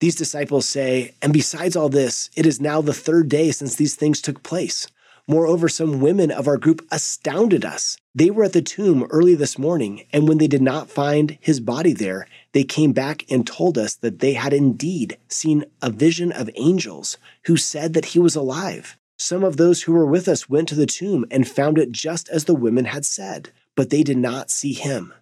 These 0.00 0.16
disciples 0.16 0.68
say, 0.68 1.14
and 1.22 1.32
besides 1.32 1.76
all 1.76 1.88
this, 1.88 2.28
it 2.34 2.46
is 2.46 2.60
now 2.60 2.80
the 2.80 2.92
third 2.92 3.28
day 3.28 3.52
since 3.52 3.76
these 3.76 3.94
things 3.94 4.20
took 4.20 4.42
place. 4.42 4.88
Moreover, 5.28 5.68
some 5.68 6.00
women 6.00 6.32
of 6.32 6.48
our 6.48 6.56
group 6.56 6.84
astounded 6.90 7.64
us. 7.64 7.96
They 8.16 8.30
were 8.30 8.42
at 8.42 8.52
the 8.52 8.62
tomb 8.62 9.06
early 9.10 9.36
this 9.36 9.56
morning, 9.56 10.06
and 10.12 10.26
when 10.26 10.38
they 10.38 10.48
did 10.48 10.60
not 10.60 10.90
find 10.90 11.38
his 11.40 11.60
body 11.60 11.92
there, 11.92 12.26
they 12.50 12.64
came 12.64 12.92
back 12.92 13.24
and 13.30 13.46
told 13.46 13.78
us 13.78 13.94
that 13.94 14.18
they 14.18 14.32
had 14.32 14.52
indeed 14.52 15.18
seen 15.28 15.66
a 15.80 15.88
vision 15.88 16.32
of 16.32 16.50
angels 16.56 17.16
who 17.44 17.56
said 17.56 17.94
that 17.94 18.06
he 18.06 18.18
was 18.18 18.34
alive. 18.34 18.96
Some 19.20 19.44
of 19.44 19.58
those 19.58 19.82
who 19.82 19.92
were 19.92 20.06
with 20.06 20.28
us 20.28 20.48
went 20.48 20.66
to 20.68 20.74
the 20.74 20.86
tomb 20.86 21.26
and 21.30 21.46
found 21.46 21.76
it 21.76 21.92
just 21.92 22.30
as 22.30 22.46
the 22.46 22.54
women 22.54 22.86
had 22.86 23.04
said, 23.04 23.50
but 23.76 23.90
they 23.90 24.02
did 24.02 24.16
not 24.16 24.50
see 24.50 24.72
him. 24.72 25.12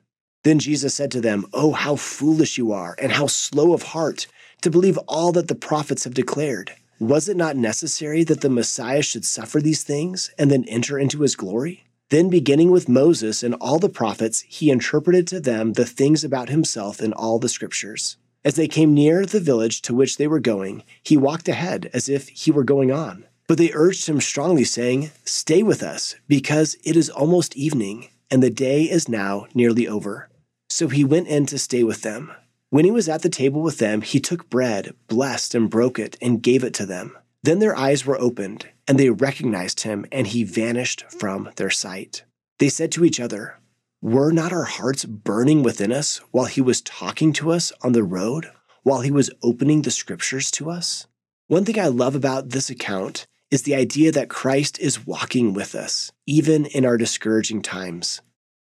Then 0.44 0.60
Jesus 0.60 0.94
said 0.94 1.10
to 1.10 1.20
them, 1.20 1.46
Oh, 1.52 1.72
how 1.72 1.96
foolish 1.96 2.56
you 2.58 2.70
are, 2.70 2.94
and 3.02 3.10
how 3.10 3.26
slow 3.26 3.72
of 3.72 3.82
heart 3.82 4.28
to 4.62 4.70
believe 4.70 4.98
all 5.08 5.32
that 5.32 5.48
the 5.48 5.56
prophets 5.56 6.04
have 6.04 6.14
declared. 6.14 6.76
Was 7.00 7.28
it 7.28 7.36
not 7.36 7.56
necessary 7.56 8.22
that 8.22 8.40
the 8.40 8.48
Messiah 8.48 9.02
should 9.02 9.24
suffer 9.24 9.60
these 9.60 9.82
things 9.82 10.30
and 10.38 10.48
then 10.48 10.64
enter 10.68 10.96
into 10.96 11.22
his 11.22 11.34
glory? 11.34 11.82
Then, 12.10 12.30
beginning 12.30 12.70
with 12.70 12.88
Moses 12.88 13.42
and 13.42 13.56
all 13.56 13.80
the 13.80 13.88
prophets, 13.88 14.42
he 14.42 14.70
interpreted 14.70 15.26
to 15.26 15.40
them 15.40 15.72
the 15.72 15.84
things 15.84 16.22
about 16.22 16.50
himself 16.50 17.02
in 17.02 17.12
all 17.12 17.40
the 17.40 17.48
scriptures. 17.48 18.16
As 18.44 18.54
they 18.54 18.68
came 18.68 18.94
near 18.94 19.26
the 19.26 19.40
village 19.40 19.82
to 19.82 19.94
which 19.94 20.18
they 20.18 20.28
were 20.28 20.38
going, 20.38 20.84
he 21.02 21.16
walked 21.16 21.48
ahead 21.48 21.90
as 21.92 22.08
if 22.08 22.28
he 22.28 22.52
were 22.52 22.62
going 22.62 22.92
on. 22.92 23.24
But 23.48 23.56
they 23.56 23.72
urged 23.72 24.06
him 24.06 24.20
strongly, 24.20 24.62
saying, 24.62 25.10
Stay 25.24 25.62
with 25.62 25.82
us, 25.82 26.14
because 26.28 26.76
it 26.84 26.96
is 26.96 27.08
almost 27.08 27.56
evening, 27.56 28.10
and 28.30 28.42
the 28.42 28.50
day 28.50 28.82
is 28.82 29.08
now 29.08 29.46
nearly 29.54 29.88
over. 29.88 30.28
So 30.68 30.88
he 30.88 31.02
went 31.02 31.28
in 31.28 31.46
to 31.46 31.58
stay 31.58 31.82
with 31.82 32.02
them. 32.02 32.30
When 32.68 32.84
he 32.84 32.90
was 32.90 33.08
at 33.08 33.22
the 33.22 33.30
table 33.30 33.62
with 33.62 33.78
them, 33.78 34.02
he 34.02 34.20
took 34.20 34.50
bread, 34.50 34.94
blessed 35.08 35.54
and 35.54 35.70
broke 35.70 35.98
it, 35.98 36.18
and 36.20 36.42
gave 36.42 36.62
it 36.62 36.74
to 36.74 36.84
them. 36.84 37.16
Then 37.42 37.58
their 37.58 37.74
eyes 37.74 38.04
were 38.04 38.20
opened, 38.20 38.68
and 38.86 38.98
they 38.98 39.08
recognized 39.08 39.80
him, 39.80 40.04
and 40.12 40.26
he 40.26 40.44
vanished 40.44 41.10
from 41.10 41.48
their 41.56 41.70
sight. 41.70 42.24
They 42.58 42.68
said 42.68 42.92
to 42.92 43.04
each 43.04 43.18
other, 43.18 43.58
Were 44.02 44.30
not 44.30 44.52
our 44.52 44.64
hearts 44.64 45.06
burning 45.06 45.62
within 45.62 45.90
us 45.90 46.20
while 46.32 46.44
he 46.44 46.60
was 46.60 46.82
talking 46.82 47.32
to 47.34 47.52
us 47.52 47.72
on 47.80 47.92
the 47.92 48.02
road, 48.02 48.50
while 48.82 49.00
he 49.00 49.10
was 49.10 49.30
opening 49.42 49.82
the 49.82 49.90
scriptures 49.90 50.50
to 50.50 50.70
us? 50.70 51.06
One 51.46 51.64
thing 51.64 51.80
I 51.80 51.86
love 51.86 52.14
about 52.14 52.50
this 52.50 52.68
account 52.68 53.26
is 53.50 53.62
the 53.62 53.74
idea 53.74 54.12
that 54.12 54.28
Christ 54.28 54.78
is 54.78 55.06
walking 55.06 55.54
with 55.54 55.74
us, 55.74 56.12
even 56.26 56.66
in 56.66 56.84
our 56.84 56.96
discouraging 56.96 57.62
times. 57.62 58.20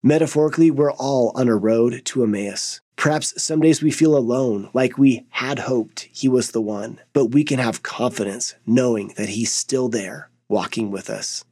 Metaphorically, 0.02 0.70
we're 0.70 0.92
all 0.92 1.32
on 1.34 1.48
a 1.48 1.56
road 1.56 2.02
to 2.04 2.22
Emmaus. 2.22 2.80
Perhaps 2.96 3.42
some 3.42 3.60
days 3.60 3.82
we 3.82 3.90
feel 3.90 4.16
alone, 4.16 4.70
like 4.72 4.96
we 4.96 5.26
had 5.30 5.60
hoped 5.60 6.08
he 6.12 6.28
was 6.28 6.50
the 6.50 6.60
one, 6.60 7.00
but 7.12 7.26
we 7.26 7.44
can 7.44 7.58
have 7.58 7.82
confidence 7.82 8.54
knowing 8.66 9.12
that 9.16 9.30
he's 9.30 9.52
still 9.52 9.88
there, 9.88 10.30
walking 10.48 10.90
with 10.90 11.10
us. 11.10 11.44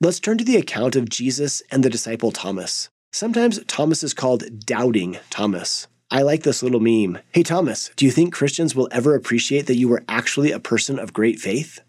Let's 0.00 0.20
turn 0.20 0.38
to 0.38 0.44
the 0.44 0.56
account 0.56 0.96
of 0.96 1.08
Jesus 1.08 1.62
and 1.70 1.82
the 1.82 1.90
disciple 1.90 2.30
Thomas. 2.30 2.88
Sometimes 3.12 3.62
Thomas 3.64 4.02
is 4.02 4.14
called 4.14 4.64
Doubting 4.64 5.18
Thomas. 5.30 5.86
I 6.10 6.22
like 6.22 6.42
this 6.42 6.62
little 6.62 6.80
meme. 6.80 7.18
Hey, 7.32 7.42
Thomas, 7.42 7.90
do 7.96 8.04
you 8.04 8.10
think 8.10 8.32
Christians 8.32 8.74
will 8.74 8.88
ever 8.90 9.14
appreciate 9.14 9.66
that 9.66 9.76
you 9.76 9.88
were 9.88 10.04
actually 10.08 10.52
a 10.52 10.60
person 10.60 10.98
of 10.98 11.12
great 11.12 11.38
faith? 11.38 11.80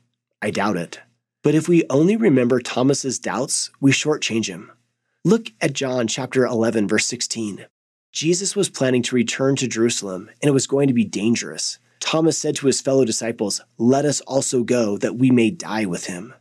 I 0.42 0.52
doubt 0.52 0.78
it. 0.78 1.00
But 1.44 1.56
if 1.56 1.68
we 1.68 1.86
only 1.90 2.16
remember 2.16 2.60
Thomas's 2.60 3.20
doubts, 3.20 3.72
we 3.80 3.92
shortchange 3.92 4.48
him. 4.48 4.72
Look 5.26 5.52
at 5.60 5.74
John 5.74 6.08
chapter 6.08 6.46
11 6.46 6.88
verse 6.88 7.06
16. 7.06 7.66
Jesus 8.12 8.56
was 8.56 8.70
planning 8.70 9.04
to 9.04 9.16
return 9.16 9.56
to 9.58 9.68
Jerusalem, 9.68 10.30
and 10.42 10.50
it 10.50 10.54
was 10.54 10.66
going 10.66 10.88
to 10.88 10.94
be 10.94 11.04
dangerous. 11.04 11.78
Thomas 12.00 12.38
said 12.38 12.56
to 12.56 12.68
his 12.68 12.82
fellow 12.82 13.06
disciples, 13.06 13.62
"Let 13.78 14.06
us 14.06 14.22
also 14.22 14.64
go 14.64 14.98
that 14.98 15.18
we 15.18 15.30
may 15.30 15.52
die 15.52 15.86
with 15.86 16.06
him." 16.06 16.34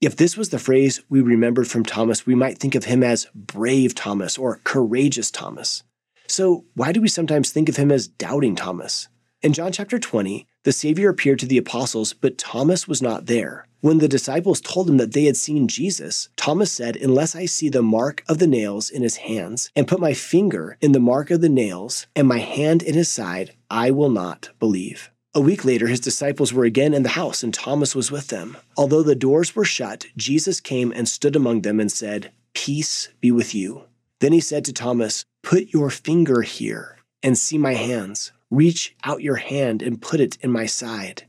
If 0.00 0.16
this 0.16 0.36
was 0.36 0.48
the 0.48 0.58
phrase 0.58 1.00
we 1.08 1.20
remembered 1.20 1.68
from 1.68 1.84
Thomas, 1.84 2.26
we 2.26 2.34
might 2.34 2.58
think 2.58 2.74
of 2.74 2.84
him 2.84 3.02
as 3.02 3.26
brave 3.34 3.94
Thomas 3.94 4.36
or 4.36 4.60
courageous 4.64 5.30
Thomas. 5.30 5.82
So, 6.26 6.64
why 6.74 6.92
do 6.92 7.00
we 7.00 7.08
sometimes 7.08 7.50
think 7.50 7.68
of 7.68 7.76
him 7.76 7.92
as 7.92 8.08
doubting 8.08 8.56
Thomas? 8.56 9.08
In 9.42 9.52
John 9.52 9.72
chapter 9.72 9.98
20, 9.98 10.46
the 10.64 10.72
Savior 10.72 11.10
appeared 11.10 11.38
to 11.40 11.46
the 11.46 11.58
apostles, 11.58 12.14
but 12.14 12.38
Thomas 12.38 12.88
was 12.88 13.02
not 13.02 13.26
there. 13.26 13.66
When 13.82 13.98
the 13.98 14.08
disciples 14.08 14.62
told 14.62 14.88
him 14.88 14.96
that 14.96 15.12
they 15.12 15.24
had 15.24 15.36
seen 15.36 15.68
Jesus, 15.68 16.30
Thomas 16.36 16.72
said, 16.72 16.96
Unless 16.96 17.36
I 17.36 17.44
see 17.44 17.68
the 17.68 17.82
mark 17.82 18.24
of 18.28 18.38
the 18.38 18.46
nails 18.46 18.88
in 18.88 19.02
his 19.02 19.16
hands, 19.16 19.70
and 19.76 19.86
put 19.86 20.00
my 20.00 20.14
finger 20.14 20.78
in 20.80 20.92
the 20.92 21.00
mark 21.00 21.30
of 21.30 21.42
the 21.42 21.50
nails, 21.50 22.06
and 22.16 22.26
my 22.26 22.38
hand 22.38 22.82
in 22.82 22.94
his 22.94 23.12
side, 23.12 23.52
I 23.70 23.90
will 23.90 24.08
not 24.08 24.48
believe. 24.58 25.10
A 25.34 25.40
week 25.40 25.66
later, 25.66 25.86
his 25.86 26.00
disciples 26.00 26.54
were 26.54 26.64
again 26.64 26.94
in 26.94 27.02
the 27.02 27.10
house, 27.10 27.42
and 27.42 27.52
Thomas 27.52 27.94
was 27.94 28.10
with 28.10 28.28
them. 28.28 28.56
Although 28.74 29.02
the 29.02 29.14
doors 29.14 29.54
were 29.54 29.66
shut, 29.66 30.06
Jesus 30.16 30.60
came 30.60 30.92
and 30.92 31.06
stood 31.06 31.36
among 31.36 31.60
them 31.60 31.78
and 31.78 31.92
said, 31.92 32.32
Peace 32.54 33.10
be 33.20 33.30
with 33.30 33.54
you. 33.54 33.82
Then 34.20 34.32
he 34.32 34.40
said 34.40 34.64
to 34.64 34.72
Thomas, 34.72 35.26
Put 35.42 35.74
your 35.74 35.90
finger 35.90 36.40
here 36.40 36.96
and 37.22 37.36
see 37.36 37.58
my 37.58 37.74
hands 37.74 38.32
Reach 38.54 38.94
out 39.02 39.20
your 39.20 39.34
hand 39.34 39.82
and 39.82 40.00
put 40.00 40.20
it 40.20 40.38
in 40.40 40.52
my 40.52 40.64
side. 40.64 41.24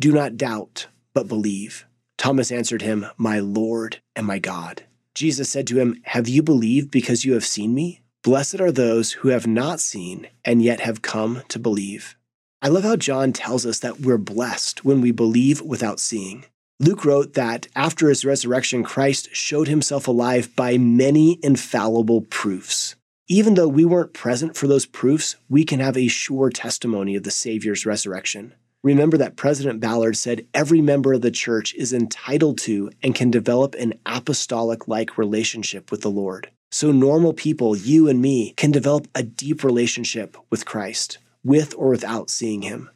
Do 0.00 0.12
not 0.12 0.38
doubt, 0.38 0.86
but 1.12 1.28
believe. 1.28 1.84
Thomas 2.16 2.50
answered 2.50 2.80
him, 2.80 3.04
My 3.18 3.38
Lord 3.38 4.00
and 4.16 4.26
my 4.26 4.38
God. 4.38 4.84
Jesus 5.14 5.50
said 5.50 5.66
to 5.66 5.78
him, 5.78 6.00
Have 6.04 6.26
you 6.26 6.42
believed 6.42 6.90
because 6.90 7.22
you 7.22 7.34
have 7.34 7.44
seen 7.44 7.74
me? 7.74 8.00
Blessed 8.22 8.62
are 8.62 8.72
those 8.72 9.12
who 9.12 9.28
have 9.28 9.46
not 9.46 9.78
seen 9.78 10.28
and 10.42 10.62
yet 10.62 10.80
have 10.80 11.02
come 11.02 11.42
to 11.48 11.58
believe. 11.58 12.16
I 12.62 12.68
love 12.68 12.84
how 12.84 12.96
John 12.96 13.34
tells 13.34 13.66
us 13.66 13.80
that 13.80 14.00
we're 14.00 14.16
blessed 14.16 14.82
when 14.82 15.02
we 15.02 15.10
believe 15.10 15.60
without 15.60 16.00
seeing. 16.00 16.46
Luke 16.78 17.04
wrote 17.04 17.34
that 17.34 17.66
after 17.76 18.08
his 18.08 18.24
resurrection, 18.24 18.84
Christ 18.84 19.28
showed 19.34 19.68
himself 19.68 20.08
alive 20.08 20.56
by 20.56 20.78
many 20.78 21.38
infallible 21.42 22.22
proofs. 22.22 22.96
Even 23.32 23.54
though 23.54 23.68
we 23.68 23.84
weren't 23.84 24.12
present 24.12 24.56
for 24.56 24.66
those 24.66 24.86
proofs, 24.86 25.36
we 25.48 25.64
can 25.64 25.78
have 25.78 25.96
a 25.96 26.08
sure 26.08 26.50
testimony 26.50 27.14
of 27.14 27.22
the 27.22 27.30
Savior's 27.30 27.86
resurrection. 27.86 28.54
Remember 28.82 29.16
that 29.18 29.36
President 29.36 29.78
Ballard 29.78 30.16
said 30.16 30.48
every 30.52 30.80
member 30.80 31.12
of 31.12 31.22
the 31.22 31.30
church 31.30 31.72
is 31.74 31.92
entitled 31.92 32.58
to 32.58 32.90
and 33.04 33.14
can 33.14 33.30
develop 33.30 33.76
an 33.76 33.94
apostolic 34.04 34.88
like 34.88 35.16
relationship 35.16 35.92
with 35.92 36.00
the 36.00 36.10
Lord. 36.10 36.50
So, 36.72 36.90
normal 36.90 37.32
people, 37.32 37.76
you 37.76 38.08
and 38.08 38.20
me, 38.20 38.52
can 38.56 38.72
develop 38.72 39.06
a 39.14 39.22
deep 39.22 39.62
relationship 39.62 40.36
with 40.50 40.66
Christ, 40.66 41.18
with 41.44 41.72
or 41.78 41.88
without 41.90 42.30
seeing 42.30 42.62
him. 42.62 42.90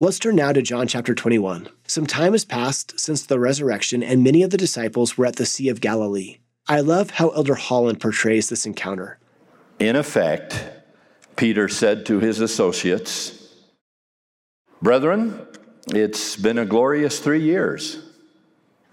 Let's 0.00 0.18
turn 0.18 0.34
now 0.34 0.50
to 0.50 0.62
John 0.62 0.88
chapter 0.88 1.14
21. 1.14 1.68
Some 1.86 2.08
time 2.08 2.32
has 2.32 2.44
passed 2.44 2.98
since 2.98 3.24
the 3.24 3.38
resurrection, 3.38 4.02
and 4.02 4.24
many 4.24 4.42
of 4.42 4.50
the 4.50 4.56
disciples 4.56 5.16
were 5.16 5.26
at 5.26 5.36
the 5.36 5.46
Sea 5.46 5.68
of 5.68 5.80
Galilee. 5.80 6.38
I 6.66 6.80
love 6.80 7.10
how 7.10 7.28
Elder 7.28 7.54
Holland 7.54 8.00
portrays 8.00 8.48
this 8.48 8.66
encounter. 8.66 9.20
In 9.78 9.96
effect, 9.96 10.64
Peter 11.36 11.68
said 11.68 12.06
to 12.06 12.18
his 12.18 12.40
associates, 12.40 13.54
Brethren, 14.80 15.46
it's 15.88 16.36
been 16.36 16.58
a 16.58 16.64
glorious 16.64 17.18
three 17.18 17.42
years. 17.42 18.00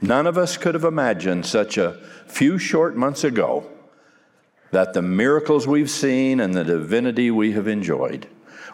None 0.02 0.28
of 0.28 0.38
us 0.38 0.58
could 0.58 0.74
have 0.76 0.84
imagined 0.84 1.46
such 1.46 1.78
a 1.78 2.02
few 2.28 2.58
short 2.58 2.96
months 2.98 3.24
ago 3.24 3.70
that 4.72 4.94
the 4.94 5.02
miracles 5.02 5.66
we've 5.66 5.90
seen 5.90 6.40
and 6.40 6.54
the 6.54 6.64
divinity 6.64 7.32
we 7.32 7.54
have 7.54 7.68
enjoyed, 7.68 8.28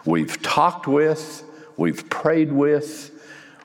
we've 0.04 0.42
talked 0.42 0.88
with, 0.88 1.44
we've 1.76 2.08
prayed 2.10 2.50
with, 2.50 3.12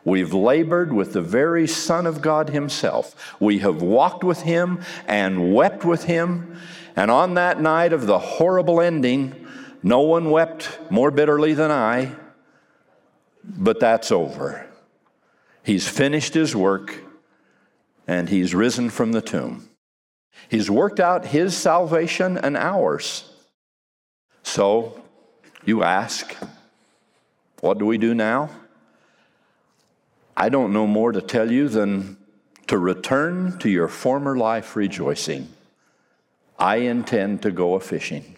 we've 0.06 0.34
labored 0.34 0.94
with 0.94 1.12
the 1.12 1.22
very 1.22 1.68
Son 1.68 2.08
of 2.08 2.22
God 2.22 2.52
Himself. 2.52 3.36
We 3.42 3.60
have 3.60 3.82
walked 3.82 4.24
with 4.24 4.44
Him 4.44 4.82
and 5.08 5.54
wept 5.54 5.84
with 5.84 6.06
Him. 6.06 6.58
And 6.96 7.12
on 7.12 7.34
that 7.34 7.60
night 7.60 7.92
of 7.92 8.08
the 8.08 8.20
horrible 8.20 8.80
ending, 8.80 9.46
no 9.84 10.00
one 10.00 10.32
wept 10.32 10.80
more 10.90 11.12
bitterly 11.12 11.54
than 11.54 11.72
I. 11.72 12.16
But 13.44 13.80
that's 13.80 14.12
over. 14.12 14.66
He's 15.64 15.88
finished 15.88 16.34
his 16.36 16.56
work 16.56 17.04
and 18.08 18.30
he's 18.30 18.54
risen 18.54 18.90
from 18.90 19.12
the 19.12 19.22
tomb. 19.22 19.70
He's 20.48 20.70
worked 20.70 21.00
out 21.00 21.26
his 21.26 21.58
salvation 21.58 22.38
and 22.38 22.56
ours. 22.56 23.32
So 24.44 25.04
you 25.66 25.84
ask, 25.84 26.36
what 27.62 27.80
do 27.80 27.86
we 27.86 27.98
do 27.98 28.14
now? 28.14 28.50
I 30.38 30.50
don't 30.50 30.74
know 30.74 30.86
more 30.86 31.12
to 31.12 31.22
tell 31.22 31.52
you 31.52 31.70
than 31.70 32.18
to 32.68 32.78
return 32.78 33.58
to 33.60 33.70
your 33.70 33.88
former 33.88 34.38
life 34.38 34.76
rejoicing. 34.76 35.50
I 36.60 36.78
intend 36.78 37.42
to 37.44 37.52
go 37.52 37.76
a 37.76 37.80
fishing. 37.80 38.36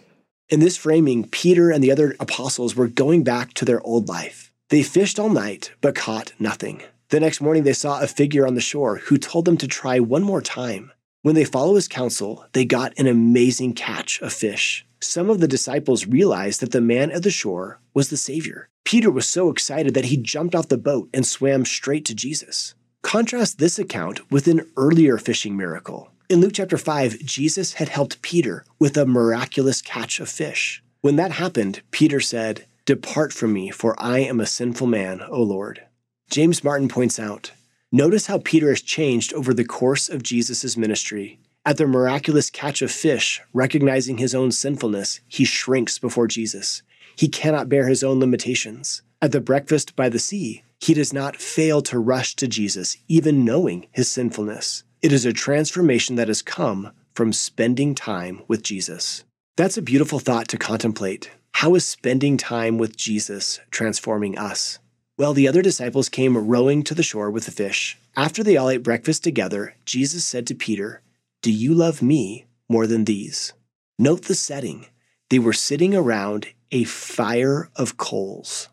In 0.50 0.60
this 0.60 0.78
framing, 0.78 1.28
Peter 1.28 1.72
and 1.72 1.84
the 1.84 1.92
other 1.92 2.16
apostles 2.20 2.76
were 2.76 2.88
going 2.88 3.24
back 3.24 3.54
to 3.56 3.66
their 3.66 3.82
old 3.82 4.08
life. 4.08 4.52
They 4.70 4.84
fished 4.84 5.20
all 5.20 5.30
night, 5.30 5.72
but 5.82 5.96
caught 5.96 6.34
nothing. 6.40 6.84
The 7.10 7.20
next 7.20 7.42
morning, 7.42 7.64
they 7.64 7.74
saw 7.74 8.02
a 8.02 8.08
figure 8.08 8.46
on 8.46 8.56
the 8.56 8.62
shore 8.62 8.98
who 8.98 9.18
told 9.18 9.46
them 9.46 9.58
to 9.58 9.68
try 9.68 10.00
one 10.00 10.24
more 10.24 10.42
time. 10.42 10.92
When 11.22 11.36
they 11.36 11.46
followed 11.46 11.76
his 11.76 11.88
counsel, 11.88 12.46
they 12.54 12.64
got 12.64 12.98
an 12.98 13.08
amazing 13.08 13.74
catch 13.74 14.22
of 14.22 14.34
fish. 14.34 14.86
Some 15.10 15.30
of 15.30 15.40
the 15.40 15.48
disciples 15.48 16.06
realized 16.06 16.60
that 16.60 16.74
the 16.74 16.82
man 16.82 17.12
at 17.12 17.24
the 17.24 17.32
shore 17.32 17.80
was 17.94 18.10
the 18.10 18.18
Savior. 18.18 18.68
Peter 18.84 19.10
was 19.10 19.26
so 19.26 19.50
excited 19.50 19.94
that 19.94 20.04
he 20.04 20.18
jumped 20.18 20.54
off 20.54 20.68
the 20.68 20.78
boat 20.78 21.10
and 21.14 21.26
swam 21.26 21.64
straight 21.64 22.04
to 22.08 22.14
Jesus. 22.14 22.76
Contrast 23.04 23.58
this 23.58 23.80
account 23.80 24.30
with 24.30 24.50
an 24.50 24.70
earlier 24.76 25.18
fishing 25.18 25.56
miracle. 25.56 26.12
In 26.28 26.42
Luke 26.42 26.52
chapter 26.56 26.78
5, 26.78 27.20
Jesus 27.20 27.76
had 27.76 27.88
helped 27.88 28.22
Peter 28.22 28.66
with 28.80 28.98
a 28.98 29.06
miraculous 29.06 29.82
catch 29.82 30.20
of 30.20 30.28
fish. 30.28 30.84
When 31.00 31.16
that 31.16 31.32
happened, 31.32 31.84
Peter 31.92 32.20
said, 32.20 32.66
Depart 32.84 33.32
from 33.32 33.54
me, 33.54 33.72
for 33.72 33.96
I 33.98 34.20
am 34.20 34.42
a 34.42 34.46
sinful 34.46 34.88
man, 34.88 35.22
O 35.30 35.42
Lord. 35.42 35.84
James 36.30 36.66
Martin 36.66 36.90
points 36.90 37.18
out 37.18 37.54
Notice 37.94 38.28
how 38.28 38.40
Peter 38.40 38.68
has 38.68 38.82
changed 38.82 39.34
over 39.34 39.54
the 39.54 39.64
course 39.64 40.10
of 40.10 40.22
Jesus' 40.22 40.76
ministry. 40.76 41.40
At 41.68 41.76
the 41.76 41.86
miraculous 41.86 42.50
catch 42.50 42.82
of 42.82 42.90
fish, 42.90 43.42
recognizing 43.52 44.20
his 44.20 44.34
own 44.34 44.54
sinfulness, 44.54 45.20
he 45.28 45.44
shrinks 45.44 46.00
before 46.00 46.26
Jesus. 46.26 46.82
He 47.18 47.28
cannot 47.28 47.68
bear 47.68 47.90
his 47.90 48.06
own 48.06 48.22
limitations. 48.22 49.02
At 49.22 49.34
the 49.34 49.42
breakfast 49.42 49.94
by 49.94 50.08
the 50.08 50.18
sea, 50.18 50.64
he 50.80 50.94
does 50.94 51.12
not 51.12 51.36
fail 51.36 51.82
to 51.82 52.00
rush 52.00 52.38
to 52.38 52.48
Jesus, 52.48 52.96
even 53.10 53.44
knowing 53.44 53.88
his 53.92 54.10
sinfulness. 54.10 54.86
It 55.02 55.12
is 55.12 55.26
a 55.26 55.34
transformation 55.34 56.16
that 56.16 56.30
has 56.30 56.42
come 56.42 56.94
from 57.14 57.34
spending 57.34 57.96
time 57.96 58.44
with 58.48 58.64
Jesus. 58.64 59.26
That's 59.58 59.78
a 59.78 59.82
beautiful 59.82 60.20
thought 60.20 60.48
to 60.48 60.58
contemplate. 60.58 61.32
How 61.56 61.76
is 61.76 61.86
spending 61.86 62.38
time 62.38 62.78
with 62.78 62.96
Jesus 62.96 63.60
transforming 63.72 64.38
us? 64.38 64.80
Well, 65.18 65.34
the 65.34 65.50
other 65.50 65.62
disciples 65.62 66.08
came 66.08 66.38
rowing 66.38 66.84
to 66.84 66.96
the 66.96 67.04
shore 67.04 67.30
with 67.30 67.44
the 67.44 67.52
fish. 67.52 67.98
After 68.16 68.42
they 68.42 68.56
all 68.56 68.70
ate 68.70 68.84
breakfast 68.84 69.22
together, 69.22 69.76
Jesus 69.84 70.24
said 70.24 70.48
to 70.48 70.56
Peter, 70.56 71.02
Do 71.42 71.52
you 71.52 71.74
love 71.74 72.02
me 72.02 72.46
more 72.68 72.88
than 72.88 73.06
these? 73.06 73.54
Note 74.00 74.24
the 74.24 74.36
setting. 74.36 74.88
They 75.30 75.40
were 75.40 75.54
sitting 75.54 75.96
around 75.96 76.48
a 76.72 76.84
fire 76.84 77.70
of 77.76 77.98
coals. 77.98 78.70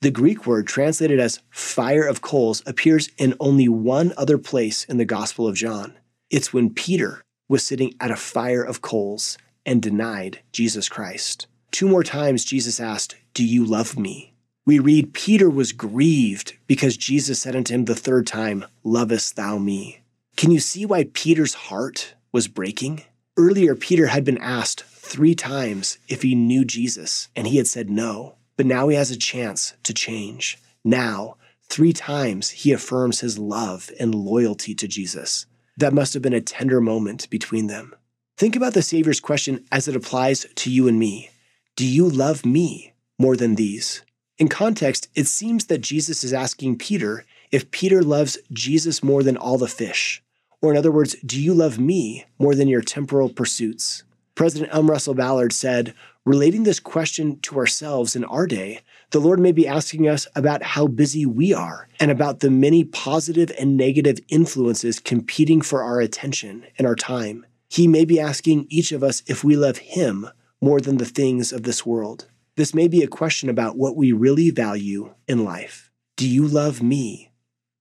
The 0.00 0.10
Greek 0.10 0.46
word 0.46 0.66
translated 0.66 1.20
as 1.20 1.40
fire 1.50 2.06
of 2.06 2.22
coals 2.22 2.62
appears 2.64 3.10
in 3.18 3.34
only 3.38 3.68
one 3.68 4.14
other 4.16 4.38
place 4.38 4.84
in 4.84 4.96
the 4.96 5.04
Gospel 5.04 5.46
of 5.46 5.56
John. 5.56 5.94
It's 6.30 6.52
when 6.52 6.70
Peter 6.70 7.22
was 7.48 7.66
sitting 7.66 7.94
at 8.00 8.10
a 8.10 8.16
fire 8.16 8.62
of 8.62 8.80
coals 8.80 9.36
and 9.66 9.82
denied 9.82 10.40
Jesus 10.52 10.88
Christ. 10.88 11.48
Two 11.70 11.86
more 11.86 12.02
times, 12.02 12.44
Jesus 12.44 12.80
asked, 12.80 13.16
Do 13.34 13.44
you 13.44 13.64
love 13.64 13.98
me? 13.98 14.32
We 14.64 14.78
read, 14.78 15.12
Peter 15.12 15.50
was 15.50 15.72
grieved 15.72 16.56
because 16.66 16.96
Jesus 16.96 17.40
said 17.40 17.54
unto 17.54 17.74
him 17.74 17.84
the 17.84 17.94
third 17.94 18.26
time, 18.26 18.64
Lovest 18.84 19.36
thou 19.36 19.58
me? 19.58 19.99
Can 20.40 20.50
you 20.50 20.58
see 20.58 20.86
why 20.86 21.04
Peter's 21.04 21.52
heart 21.52 22.14
was 22.32 22.48
breaking? 22.48 23.02
Earlier, 23.36 23.74
Peter 23.74 24.06
had 24.06 24.24
been 24.24 24.38
asked 24.38 24.82
three 24.84 25.34
times 25.34 25.98
if 26.08 26.22
he 26.22 26.34
knew 26.34 26.64
Jesus, 26.64 27.28
and 27.36 27.46
he 27.46 27.58
had 27.58 27.66
said 27.66 27.90
no. 27.90 28.36
But 28.56 28.64
now 28.64 28.88
he 28.88 28.96
has 28.96 29.10
a 29.10 29.18
chance 29.18 29.74
to 29.82 29.92
change. 29.92 30.56
Now, 30.82 31.36
three 31.68 31.92
times, 31.92 32.48
he 32.48 32.72
affirms 32.72 33.20
his 33.20 33.38
love 33.38 33.90
and 34.00 34.14
loyalty 34.14 34.74
to 34.76 34.88
Jesus. 34.88 35.44
That 35.76 35.92
must 35.92 36.14
have 36.14 36.22
been 36.22 36.32
a 36.32 36.40
tender 36.40 36.80
moment 36.80 37.28
between 37.28 37.66
them. 37.66 37.94
Think 38.38 38.56
about 38.56 38.72
the 38.72 38.80
Savior's 38.80 39.20
question 39.20 39.66
as 39.70 39.88
it 39.88 39.94
applies 39.94 40.46
to 40.54 40.70
you 40.70 40.88
and 40.88 40.98
me. 40.98 41.28
Do 41.76 41.86
you 41.86 42.08
love 42.08 42.46
me 42.46 42.94
more 43.18 43.36
than 43.36 43.56
these? 43.56 44.00
In 44.38 44.48
context, 44.48 45.08
it 45.14 45.26
seems 45.26 45.66
that 45.66 45.82
Jesus 45.82 46.24
is 46.24 46.32
asking 46.32 46.78
Peter 46.78 47.26
if 47.52 47.70
Peter 47.70 48.02
loves 48.02 48.38
Jesus 48.50 49.02
more 49.02 49.22
than 49.22 49.36
all 49.36 49.58
the 49.58 49.68
fish. 49.68 50.22
Or, 50.62 50.70
in 50.70 50.76
other 50.76 50.92
words, 50.92 51.16
do 51.24 51.40
you 51.40 51.54
love 51.54 51.78
me 51.78 52.26
more 52.38 52.54
than 52.54 52.68
your 52.68 52.82
temporal 52.82 53.30
pursuits? 53.30 54.04
President 54.34 54.74
M. 54.74 54.90
Russell 54.90 55.14
Ballard 55.14 55.52
said, 55.52 55.94
relating 56.24 56.62
this 56.62 56.80
question 56.80 57.38
to 57.40 57.56
ourselves 57.56 58.14
in 58.14 58.24
our 58.24 58.46
day, 58.46 58.80
the 59.10 59.18
Lord 59.18 59.40
may 59.40 59.52
be 59.52 59.66
asking 59.66 60.08
us 60.08 60.26
about 60.34 60.62
how 60.62 60.86
busy 60.86 61.26
we 61.26 61.52
are 61.52 61.88
and 61.98 62.10
about 62.10 62.40
the 62.40 62.50
many 62.50 62.84
positive 62.84 63.50
and 63.58 63.76
negative 63.76 64.18
influences 64.28 65.00
competing 65.00 65.60
for 65.60 65.82
our 65.82 66.00
attention 66.00 66.64
and 66.78 66.86
our 66.86 66.94
time. 66.94 67.44
He 67.68 67.88
may 67.88 68.04
be 68.04 68.20
asking 68.20 68.66
each 68.68 68.92
of 68.92 69.02
us 69.02 69.22
if 69.26 69.44
we 69.44 69.56
love 69.56 69.78
Him 69.78 70.28
more 70.60 70.80
than 70.80 70.98
the 70.98 71.04
things 71.04 71.52
of 71.52 71.62
this 71.62 71.84
world. 71.86 72.26
This 72.56 72.74
may 72.74 72.88
be 72.88 73.02
a 73.02 73.08
question 73.08 73.48
about 73.48 73.76
what 73.76 73.96
we 73.96 74.12
really 74.12 74.50
value 74.50 75.14
in 75.26 75.44
life. 75.44 75.90
Do 76.16 76.28
you 76.28 76.46
love 76.46 76.82
me 76.82 77.32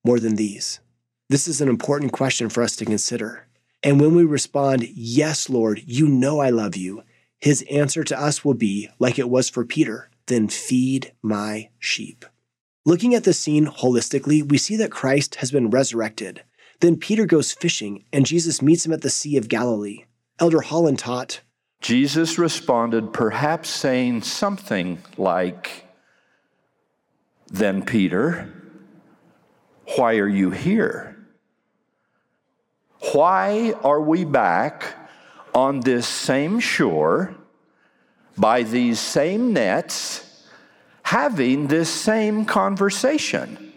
more 0.06 0.20
than 0.20 0.36
these? 0.36 0.80
This 1.30 1.48
is 1.48 1.62
an 1.62 1.70
important 1.70 2.12
question 2.12 2.50
for 2.50 2.64
us 2.64 2.76
to 2.78 2.86
consider. 2.86 3.46
And 3.84 4.02
when 4.02 4.16
we 4.16 4.24
respond, 4.24 4.88
Yes, 4.96 5.48
Lord, 5.48 5.84
you 5.86 6.08
know 6.08 6.40
I 6.40 6.50
love 6.50 6.76
you, 6.76 7.04
his 7.40 7.64
answer 7.70 8.04
to 8.04 8.20
us 8.20 8.44
will 8.44 8.56
be, 8.56 8.90
like 8.98 9.20
it 9.20 9.30
was 9.30 9.48
for 9.48 9.64
Peter, 9.64 10.10
then 10.26 10.48
feed 10.48 11.14
my 11.22 11.70
sheep. 11.78 12.26
Looking 12.84 13.14
at 13.14 13.26
the 13.26 13.34
scene 13.34 13.68
holistically, 13.68 14.42
we 14.42 14.58
see 14.58 14.76
that 14.78 14.90
Christ 14.90 15.36
has 15.36 15.52
been 15.52 15.70
resurrected. 15.70 16.42
Then 16.80 16.98
Peter 16.98 17.28
goes 17.28 17.52
fishing, 17.52 18.06
and 18.12 18.26
Jesus 18.26 18.64
meets 18.64 18.84
him 18.84 18.92
at 18.92 19.02
the 19.02 19.10
Sea 19.12 19.38
of 19.38 19.50
Galilee. 19.50 20.06
Elder 20.40 20.62
Holland 20.62 20.98
taught 20.98 21.42
Jesus 21.80 22.40
responded, 22.40 23.14
perhaps 23.14 23.70
saying 23.70 24.24
something 24.24 24.98
like, 25.16 25.86
Then, 27.48 27.86
Peter, 27.86 28.52
why 29.96 30.16
are 30.18 30.28
you 30.28 30.50
here? 30.50 31.16
Why 33.14 33.74
are 33.84 34.02
we 34.02 34.26
back 34.26 34.96
on 35.54 35.80
this 35.82 36.08
same 36.08 36.60
shore 36.60 37.36
by 38.38 38.64
these 38.64 39.00
same 39.00 39.54
nets 39.54 40.26
having 41.04 41.68
this 41.68 41.90
same 41.90 42.46
conversation. 42.46 43.74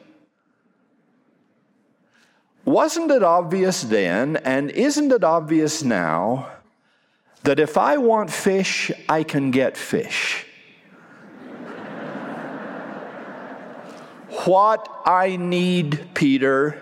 Wasn't 2.64 3.10
it 3.10 3.22
obvious 3.22 3.82
then, 3.82 4.36
and 4.36 4.70
isn't 4.70 5.10
it 5.10 5.24
obvious 5.24 5.82
now, 5.82 6.48
that 7.42 7.58
if 7.58 7.78
I 7.78 7.96
want 7.96 8.30
fish, 8.30 8.92
I 9.08 9.22
can 9.24 9.50
get 9.50 9.78
fish? 9.78 10.44
what 14.44 14.88
I 15.06 15.36
need, 15.36 16.10
Peter, 16.14 16.80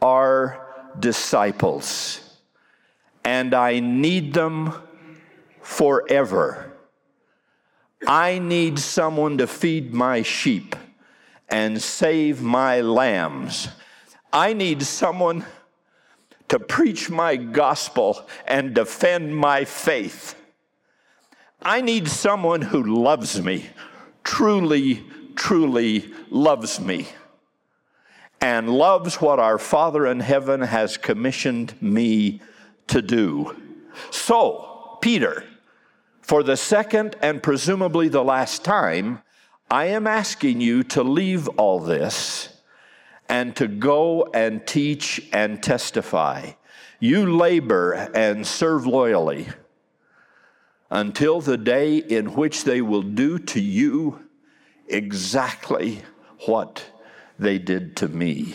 are 0.00 0.65
disciples, 1.00 2.20
and 3.24 3.54
I 3.54 3.80
need 3.80 4.34
them 4.34 4.72
forever. 5.60 6.72
I 8.06 8.38
need 8.38 8.78
someone 8.78 9.38
to 9.38 9.46
feed 9.46 9.92
my 9.92 10.22
sheep 10.22 10.76
and 11.48 11.80
save 11.80 12.42
my 12.42 12.80
lambs. 12.80 13.68
I 14.32 14.52
need 14.52 14.82
someone 14.82 15.44
to 16.48 16.58
preach 16.58 17.10
my 17.10 17.36
gospel 17.36 18.26
and 18.46 18.74
defend 18.74 19.36
my 19.36 19.64
faith. 19.64 20.34
I 21.62 21.80
need 21.80 22.06
someone 22.08 22.62
who 22.62 22.82
loves 22.82 23.42
me, 23.42 23.70
truly, 24.22 25.04
truly 25.34 26.12
loves 26.30 26.78
me, 26.78 27.08
and 28.40 28.68
loves 28.68 29.16
what 29.20 29.38
our 29.38 29.58
Father 29.58 30.06
in 30.06 30.20
heaven 30.20 30.60
has 30.60 30.96
commissioned 30.96 31.80
me 31.80 32.40
to 32.88 33.02
do. 33.02 33.56
So, 34.10 34.98
Peter, 35.00 35.44
for 36.20 36.42
the 36.42 36.56
second 36.56 37.16
and 37.22 37.42
presumably 37.42 38.08
the 38.08 38.24
last 38.24 38.64
time, 38.64 39.22
I 39.70 39.86
am 39.86 40.06
asking 40.06 40.60
you 40.60 40.82
to 40.84 41.02
leave 41.02 41.48
all 41.48 41.80
this 41.80 42.60
and 43.28 43.56
to 43.56 43.66
go 43.66 44.28
and 44.32 44.66
teach 44.66 45.28
and 45.32 45.62
testify. 45.62 46.52
You 47.00 47.36
labor 47.36 47.92
and 48.14 48.46
serve 48.46 48.86
loyally 48.86 49.48
until 50.90 51.40
the 51.40 51.56
day 51.56 51.96
in 51.96 52.34
which 52.34 52.64
they 52.64 52.80
will 52.80 53.02
do 53.02 53.38
to 53.38 53.60
you 53.60 54.28
exactly 54.88 56.02
what 56.46 56.84
they 57.38 57.58
did 57.58 57.96
to 57.96 58.08
me. 58.08 58.54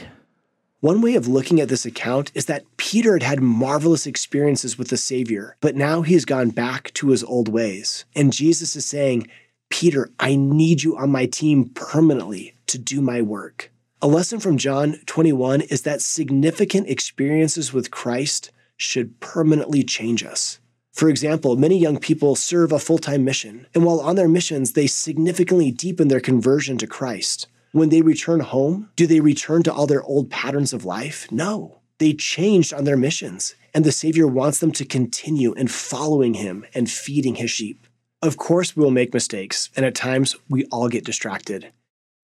One 0.80 1.02
way 1.02 1.14
of 1.14 1.28
looking 1.28 1.62
at 1.62 1.70
this 1.70 1.86
account 1.86 2.32
is 2.34 2.46
that 2.46 2.66
Peter 2.78 3.14
had 3.14 3.24
had 3.24 3.42
marvelous 3.42 4.08
experiences 4.08 4.80
with 4.80 4.88
the 4.88 4.98
Savior, 4.98 5.56
but 5.62 5.76
now 5.76 6.02
he 6.02 6.16
has 6.16 6.26
gone 6.26 6.50
back 6.50 6.92
to 6.96 7.10
his 7.10 7.24
old 7.24 7.48
ways. 7.48 8.06
And 8.16 8.34
Jesus 8.34 8.76
is 8.76 8.86
saying, 8.86 9.28
Peter, 9.70 10.10
I 10.20 10.36
need 10.36 10.82
you 10.82 10.98
on 10.98 11.12
my 11.12 11.28
team 11.28 11.70
permanently 11.70 12.56
to 12.66 12.80
do 12.80 13.00
my 13.00 13.22
work. 13.22 13.72
A 14.02 14.08
lesson 14.08 14.40
from 14.40 14.58
John 14.58 14.96
21 15.06 15.62
is 15.62 15.84
that 15.84 16.02
significant 16.02 16.90
experiences 16.90 17.72
with 17.72 17.92
Christ 17.92 18.50
should 18.76 19.20
permanently 19.20 19.84
change 19.84 20.24
us. 20.24 20.60
For 20.92 21.08
example, 21.08 21.56
many 21.56 21.78
young 21.78 22.00
people 22.00 22.36
serve 22.36 22.72
a 22.72 22.80
full 22.80 22.98
time 22.98 23.24
mission, 23.24 23.68
and 23.76 23.86
while 23.86 24.00
on 24.00 24.16
their 24.16 24.28
missions, 24.28 24.74
they 24.74 24.88
significantly 24.88 25.72
deepen 25.72 26.08
their 26.08 26.20
conversion 26.20 26.80
to 26.80 26.88
Christ. 26.88 27.48
When 27.74 27.88
they 27.88 28.02
return 28.02 28.42
home, 28.42 28.90
do 28.98 29.08
they 29.08 29.22
return 29.22 29.64
to 29.64 29.74
all 29.74 29.88
their 29.88 30.04
old 30.04 30.30
patterns 30.30 30.74
of 30.74 30.84
life? 30.84 31.32
No. 31.32 31.80
They 32.00 32.12
changed 32.12 32.74
on 32.74 32.84
their 32.84 32.98
missions, 32.98 33.56
and 33.74 33.86
the 33.86 33.94
Savior 33.94 34.28
wants 34.28 34.60
them 34.60 34.74
to 34.74 34.84
continue 34.84 35.54
in 35.54 35.68
following 35.68 36.34
Him 36.34 36.66
and 36.74 36.92
feeding 36.92 37.36
His 37.36 37.50
sheep. 37.50 37.88
Of 38.22 38.36
course, 38.36 38.76
we 38.76 38.84
will 38.84 38.92
make 38.92 39.14
mistakes, 39.14 39.70
and 39.74 39.86
at 39.86 39.96
times 39.96 40.36
we 40.50 40.66
all 40.66 40.90
get 40.90 41.06
distracted. 41.06 41.72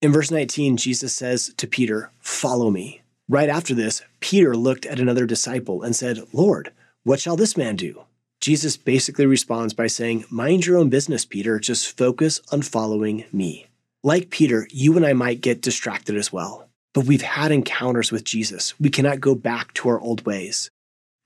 In 0.02 0.12
verse 0.12 0.30
19, 0.30 0.76
Jesus 0.76 1.14
says 1.14 1.54
to 1.56 1.66
Peter, 1.66 2.10
Follow 2.20 2.70
me. 2.70 3.00
Right 3.26 3.48
after 3.48 3.74
this, 3.74 4.02
Peter 4.20 4.54
looked 4.54 4.84
at 4.84 5.00
another 5.00 5.24
disciple 5.24 5.82
and 5.82 5.96
said, 5.96 6.20
Lord, 6.32 6.72
what 7.04 7.20
shall 7.20 7.36
this 7.36 7.56
man 7.56 7.76
do? 7.76 8.02
Jesus 8.42 8.76
basically 8.76 9.24
responds 9.24 9.72
by 9.72 9.86
saying, 9.86 10.26
Mind 10.30 10.66
your 10.66 10.76
own 10.76 10.90
business, 10.90 11.24
Peter. 11.24 11.58
Just 11.58 11.96
focus 11.96 12.42
on 12.52 12.60
following 12.60 13.24
me. 13.32 13.67
Like 14.04 14.30
Peter, 14.30 14.68
you 14.70 14.96
and 14.96 15.04
I 15.04 15.12
might 15.12 15.40
get 15.40 15.60
distracted 15.60 16.16
as 16.16 16.32
well. 16.32 16.68
But 16.94 17.06
we've 17.06 17.22
had 17.22 17.50
encounters 17.50 18.12
with 18.12 18.22
Jesus. 18.22 18.78
We 18.78 18.90
cannot 18.90 19.20
go 19.20 19.34
back 19.34 19.74
to 19.74 19.88
our 19.88 20.00
old 20.00 20.24
ways. 20.24 20.70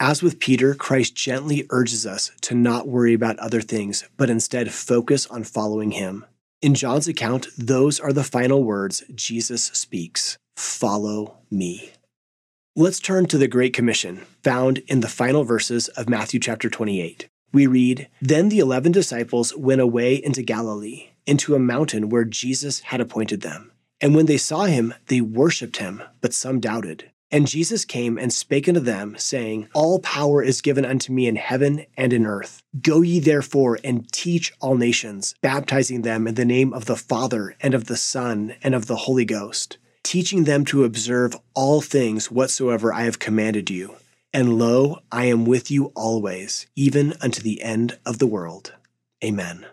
As 0.01 0.23
with 0.23 0.41
Peter, 0.41 0.75
Christ 0.75 1.15
gently 1.15 1.67
urges 1.69 2.07
us 2.07 2.31
to 2.41 2.55
not 2.55 2.89
worry 2.89 3.13
about 3.13 3.39
other 3.39 3.61
things, 3.61 4.05
but 4.17 4.31
instead 4.31 4.73
focus 4.73 5.27
on 5.27 5.45
following 5.45 5.91
him. 5.91 6.25
In 6.63 6.75
John's 6.75 7.07
account, 7.07 7.49
those 7.59 8.01
are 8.01 8.13
the 8.13 8.25
final 8.25 8.65
words 8.65 9.03
Jesus 9.15 9.65
speaks 9.65 10.39
Follow 10.57 11.37
me. 11.51 11.93
Let's 12.75 13.01
turn 13.01 13.27
to 13.27 13.39
the 13.39 13.49
Great 13.49 13.75
Commission, 13.75 14.23
found 14.43 14.79
in 14.87 15.01
the 15.01 15.09
final 15.09 15.45
verses 15.45 15.89
of 15.89 16.09
Matthew 16.09 16.41
chapter 16.41 16.71
28. 16.71 17.29
We 17.53 17.67
read 17.67 18.09
Then 18.23 18.49
the 18.49 18.61
eleven 18.61 18.93
disciples 18.93 19.55
went 19.55 19.83
away 19.83 20.15
into 20.15 20.43
Galilee, 20.43 21.11
into 21.27 21.55
a 21.55 21.59
mountain 21.59 22.09
where 22.09 22.25
Jesus 22.25 22.81
had 22.81 23.01
appointed 23.01 23.41
them. 23.41 23.73
And 24.01 24.15
when 24.15 24.27
they 24.27 24.37
saw 24.37 24.65
him, 24.65 24.95
they 25.07 25.21
worshipped 25.21 25.77
him, 25.77 26.03
but 26.21 26.35
some 26.35 26.59
doubted. 26.59 27.11
And 27.31 27.49
Jesus 27.49 27.87
came 27.87 28.19
and 28.19 28.31
spake 28.31 28.69
unto 28.69 28.81
them, 28.81 29.15
saying, 29.17 29.69
All 29.73 30.01
power 30.01 30.43
is 30.43 30.61
given 30.61 30.85
unto 30.85 31.15
me 31.15 31.27
in 31.27 31.37
heaven 31.37 31.87
and 31.97 32.13
in 32.13 32.27
earth. 32.27 32.63
Go 32.79 33.01
ye 33.01 33.21
therefore 33.21 33.79
and 33.83 34.11
teach 34.13 34.53
all 34.61 34.77
nations, 34.77 35.35
baptizing 35.41 36.03
them 36.03 36.27
in 36.27 36.35
the 36.35 36.45
name 36.45 36.75
of 36.75 36.85
the 36.85 36.97
Father, 36.97 37.57
and 37.63 37.73
of 37.73 37.87
the 37.87 37.97
Son, 37.97 38.55
and 38.63 38.75
of 38.75 38.87
the 38.87 38.97
Holy 38.97 39.25
Ghost, 39.25 39.79
teaching 40.03 40.45
them 40.45 40.67
to 40.67 40.85
observe 40.85 41.35
all 41.55 41.81
things 41.81 42.31
whatsoever 42.31 42.93
I 42.93 43.05
have 43.05 43.19
commanded 43.19 43.71
you. 43.71 43.95
And 44.35 44.59
lo, 44.59 44.99
I 45.11 45.25
am 45.27 45.47
with 45.47 45.71
you 45.71 45.87
always, 45.95 46.67
even 46.77 47.15
unto 47.23 47.41
the 47.41 47.63
end 47.63 47.99
of 48.05 48.19
the 48.19 48.27
world. 48.27 48.75
Amen. 49.25 49.65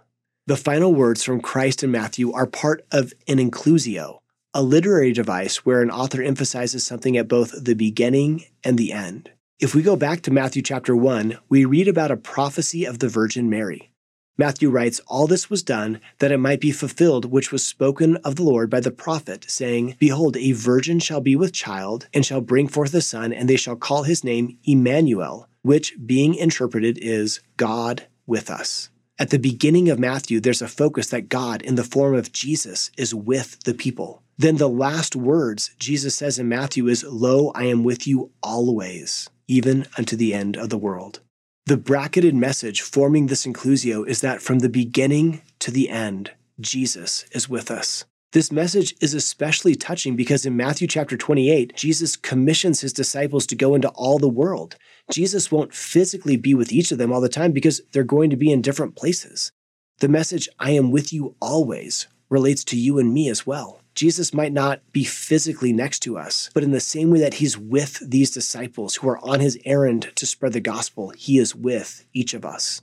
The 0.50 0.58
final 0.58 0.96
words 0.96 1.24
from 1.24 1.42
Christ 1.42 1.84
in 1.84 1.92
Matthew 1.92 2.34
are 2.34 2.48
part 2.48 2.84
of 2.92 3.14
an 3.28 3.38
inclusio, 3.38 4.18
a 4.52 4.64
literary 4.64 5.14
device 5.14 5.58
where 5.58 5.84
an 5.84 5.92
author 5.92 6.24
emphasizes 6.24 6.84
something 6.84 7.16
at 7.18 7.28
both 7.28 7.54
the 7.64 7.76
beginning 7.76 8.46
and 8.64 8.76
the 8.76 8.92
end. 8.92 9.30
If 9.60 9.76
we 9.76 9.84
go 9.84 9.96
back 9.96 10.24
to 10.24 10.32
Matthew 10.32 10.64
chapter 10.64 10.96
1, 10.96 11.38
we 11.50 11.66
read 11.66 11.88
about 11.88 12.10
a 12.10 12.18
prophecy 12.18 12.84
of 12.84 12.98
the 12.98 13.08
Virgin 13.08 13.48
Mary. 13.48 13.92
Matthew 14.40 14.72
writes, 14.72 15.00
All 15.06 15.28
this 15.28 15.52
was 15.52 15.62
done 15.62 16.02
that 16.18 16.32
it 16.32 16.40
might 16.40 16.62
be 16.62 16.72
fulfilled 16.72 17.26
which 17.26 17.52
was 17.52 17.64
spoken 17.64 18.18
of 18.24 18.36
the 18.36 18.42
Lord 18.42 18.72
by 18.72 18.80
the 18.80 18.90
prophet, 18.90 19.46
saying, 19.48 19.98
Behold, 20.00 20.36
a 20.36 20.54
virgin 20.54 20.98
shall 20.98 21.22
be 21.22 21.36
with 21.36 21.54
child, 21.54 22.08
and 22.12 22.26
shall 22.26 22.42
bring 22.42 22.68
forth 22.68 22.96
a 22.96 23.02
son, 23.02 23.32
and 23.32 23.48
they 23.48 23.56
shall 23.56 23.76
call 23.76 24.02
his 24.02 24.24
name 24.24 24.58
Emmanuel, 24.64 25.48
which, 25.62 25.94
being 26.04 26.34
interpreted, 26.34 26.98
is 27.00 27.40
God 27.56 28.08
with 28.26 28.50
us. 28.50 28.90
At 29.22 29.32
the 29.32 29.38
beginning 29.38 29.90
of 29.90 30.00
Matthew, 30.00 30.40
there's 30.40 30.62
a 30.62 30.68
focus 30.70 31.10
that 31.10 31.28
God, 31.28 31.62
in 31.62 31.76
the 31.76 31.84
form 31.84 32.16
of 32.16 32.32
Jesus, 32.32 32.90
is 32.98 33.14
with 33.14 33.62
the 33.66 33.74
people. 33.74 34.24
Then 34.38 34.56
the 34.56 34.70
last 34.70 35.14
words 35.14 35.72
Jesus 35.78 36.16
says 36.16 36.40
in 36.40 36.48
Matthew 36.48 36.88
is, 36.88 37.04
Lo, 37.04 37.52
I 37.54 37.66
am 37.66 37.84
with 37.84 38.08
you 38.08 38.32
always, 38.42 39.30
even 39.50 39.88
unto 39.98 40.16
the 40.16 40.34
end 40.34 40.56
of 40.56 40.70
the 40.70 40.78
world. 40.78 41.20
The 41.66 41.76
bracketed 41.76 42.34
message 42.34 42.80
forming 42.80 43.28
this 43.28 43.46
inclusio 43.46 44.08
is 44.08 44.22
that 44.22 44.42
from 44.42 44.60
the 44.60 44.70
beginning 44.70 45.42
to 45.60 45.70
the 45.70 45.90
end, 45.90 46.32
Jesus 46.62 47.26
is 47.34 47.50
with 47.50 47.70
us. 47.70 48.06
This 48.32 48.54
message 48.54 48.96
is 49.02 49.14
especially 49.14 49.76
touching 49.76 50.16
because 50.16 50.46
in 50.46 50.56
Matthew 50.56 50.88
chapter 50.88 51.18
28, 51.18 51.76
Jesus 51.76 52.16
commissions 52.16 52.80
his 52.80 52.94
disciples 52.94 53.46
to 53.48 53.56
go 53.56 53.76
into 53.76 53.90
all 53.90 54.18
the 54.18 54.30
world. 54.30 54.78
Jesus 55.12 55.52
won't 55.52 55.74
physically 55.74 56.38
be 56.38 56.54
with 56.54 56.72
each 56.72 56.92
of 56.92 56.98
them 56.98 57.12
all 57.12 57.22
the 57.22 57.30
time 57.30 57.52
because 57.52 57.82
they're 57.92 58.04
going 58.04 58.30
to 58.30 58.38
be 58.38 58.52
in 58.52 58.62
different 58.62 58.96
places. 58.96 59.52
The 60.00 60.08
message, 60.08 60.48
I 60.60 60.72
am 60.72 60.92
with 60.92 61.12
you 61.12 61.36
always, 61.42 62.08
relates 62.30 62.64
to 62.66 62.78
you 62.78 63.00
and 63.00 63.14
me 63.14 63.28
as 63.28 63.46
well. 63.46 63.82
Jesus 63.96 64.34
might 64.34 64.54
not 64.54 64.82
be 64.94 65.04
physically 65.04 65.74
next 65.74 66.00
to 66.00 66.18
us, 66.18 66.50
but 66.54 66.64
in 66.64 66.72
the 66.72 66.80
same 66.80 67.10
way 67.10 67.20
that 67.20 67.34
he's 67.36 67.58
with 67.58 68.00
these 68.08 68.32
disciples 68.32 68.96
who 68.96 69.10
are 69.10 69.18
on 69.20 69.40
his 69.40 69.58
errand 69.66 70.12
to 70.16 70.26
spread 70.26 70.54
the 70.54 70.62
gospel, 70.62 71.10
he 71.10 71.38
is 71.38 71.56
with 71.56 72.06
each 72.14 72.34
of 72.34 72.46
us. 72.46 72.82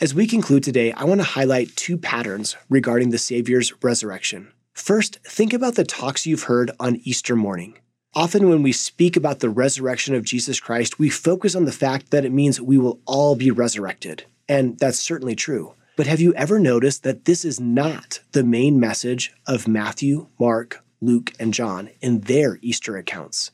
As 0.00 0.14
we 0.14 0.26
conclude 0.26 0.62
today, 0.62 0.92
I 0.92 1.04
want 1.04 1.20
to 1.20 1.26
highlight 1.26 1.74
two 1.74 1.98
patterns 1.98 2.56
regarding 2.70 3.10
the 3.10 3.18
Savior's 3.18 3.72
resurrection. 3.82 4.52
First, 4.72 5.18
think 5.24 5.52
about 5.52 5.74
the 5.74 5.84
talks 5.84 6.26
you've 6.26 6.44
heard 6.44 6.70
on 6.78 7.00
Easter 7.02 7.34
morning. 7.34 7.78
Often, 8.16 8.48
when 8.48 8.62
we 8.62 8.72
speak 8.72 9.14
about 9.14 9.40
the 9.40 9.50
resurrection 9.50 10.14
of 10.14 10.24
Jesus 10.24 10.58
Christ, 10.58 10.98
we 10.98 11.10
focus 11.10 11.54
on 11.54 11.66
the 11.66 11.70
fact 11.70 12.10
that 12.10 12.24
it 12.24 12.32
means 12.32 12.58
we 12.58 12.78
will 12.78 12.98
all 13.04 13.36
be 13.36 13.50
resurrected. 13.50 14.24
And 14.48 14.78
that's 14.78 14.98
certainly 14.98 15.34
true. 15.34 15.74
But 15.96 16.06
have 16.06 16.18
you 16.18 16.32
ever 16.32 16.58
noticed 16.58 17.02
that 17.02 17.26
this 17.26 17.44
is 17.44 17.60
not 17.60 18.20
the 18.32 18.42
main 18.42 18.80
message 18.80 19.34
of 19.46 19.68
Matthew, 19.68 20.28
Mark, 20.40 20.82
Luke, 21.02 21.34
and 21.38 21.52
John 21.52 21.90
in 22.00 22.20
their 22.20 22.58
Easter 22.62 22.96
accounts? 22.96 23.50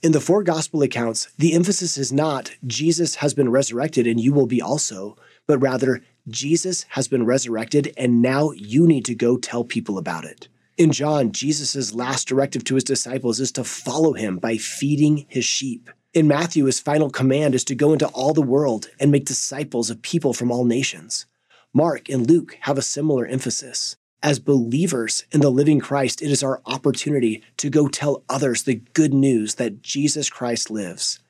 In 0.00 0.12
the 0.12 0.20
four 0.20 0.44
gospel 0.44 0.82
accounts, 0.82 1.32
the 1.36 1.52
emphasis 1.52 1.98
is 1.98 2.12
not 2.12 2.52
Jesus 2.64 3.16
has 3.16 3.34
been 3.34 3.50
resurrected 3.50 4.06
and 4.06 4.20
you 4.20 4.32
will 4.32 4.46
be 4.46 4.62
also, 4.62 5.16
but 5.48 5.58
rather 5.58 6.02
Jesus 6.28 6.84
has 6.90 7.08
been 7.08 7.26
resurrected, 7.26 7.92
and 7.96 8.22
now 8.22 8.52
you 8.52 8.86
need 8.86 9.06
to 9.06 9.16
go 9.16 9.36
tell 9.38 9.64
people 9.64 9.98
about 9.98 10.24
it. 10.24 10.46
In 10.76 10.90
John, 10.90 11.30
Jesus' 11.30 11.94
last 11.94 12.26
directive 12.26 12.64
to 12.64 12.74
his 12.74 12.82
disciples 12.82 13.38
is 13.38 13.52
to 13.52 13.62
follow 13.62 14.14
him 14.14 14.38
by 14.38 14.56
feeding 14.56 15.24
his 15.28 15.44
sheep. 15.44 15.88
In 16.12 16.26
Matthew, 16.26 16.64
his 16.64 16.80
final 16.80 17.10
command 17.10 17.54
is 17.54 17.62
to 17.66 17.76
go 17.76 17.92
into 17.92 18.08
all 18.08 18.34
the 18.34 18.42
world 18.42 18.88
and 18.98 19.12
make 19.12 19.24
disciples 19.24 19.88
of 19.88 20.02
people 20.02 20.32
from 20.32 20.50
all 20.50 20.64
nations. 20.64 21.26
Mark 21.72 22.08
and 22.08 22.28
Luke 22.28 22.56
have 22.62 22.76
a 22.76 22.82
similar 22.82 23.24
emphasis. 23.24 23.96
As 24.20 24.40
believers 24.40 25.24
in 25.30 25.42
the 25.42 25.50
living 25.50 25.78
Christ, 25.78 26.20
it 26.20 26.32
is 26.32 26.42
our 26.42 26.60
opportunity 26.66 27.44
to 27.58 27.70
go 27.70 27.86
tell 27.86 28.24
others 28.28 28.64
the 28.64 28.82
good 28.94 29.14
news 29.14 29.54
that 29.56 29.80
Jesus 29.80 30.28
Christ 30.28 30.72
lives. 30.72 31.20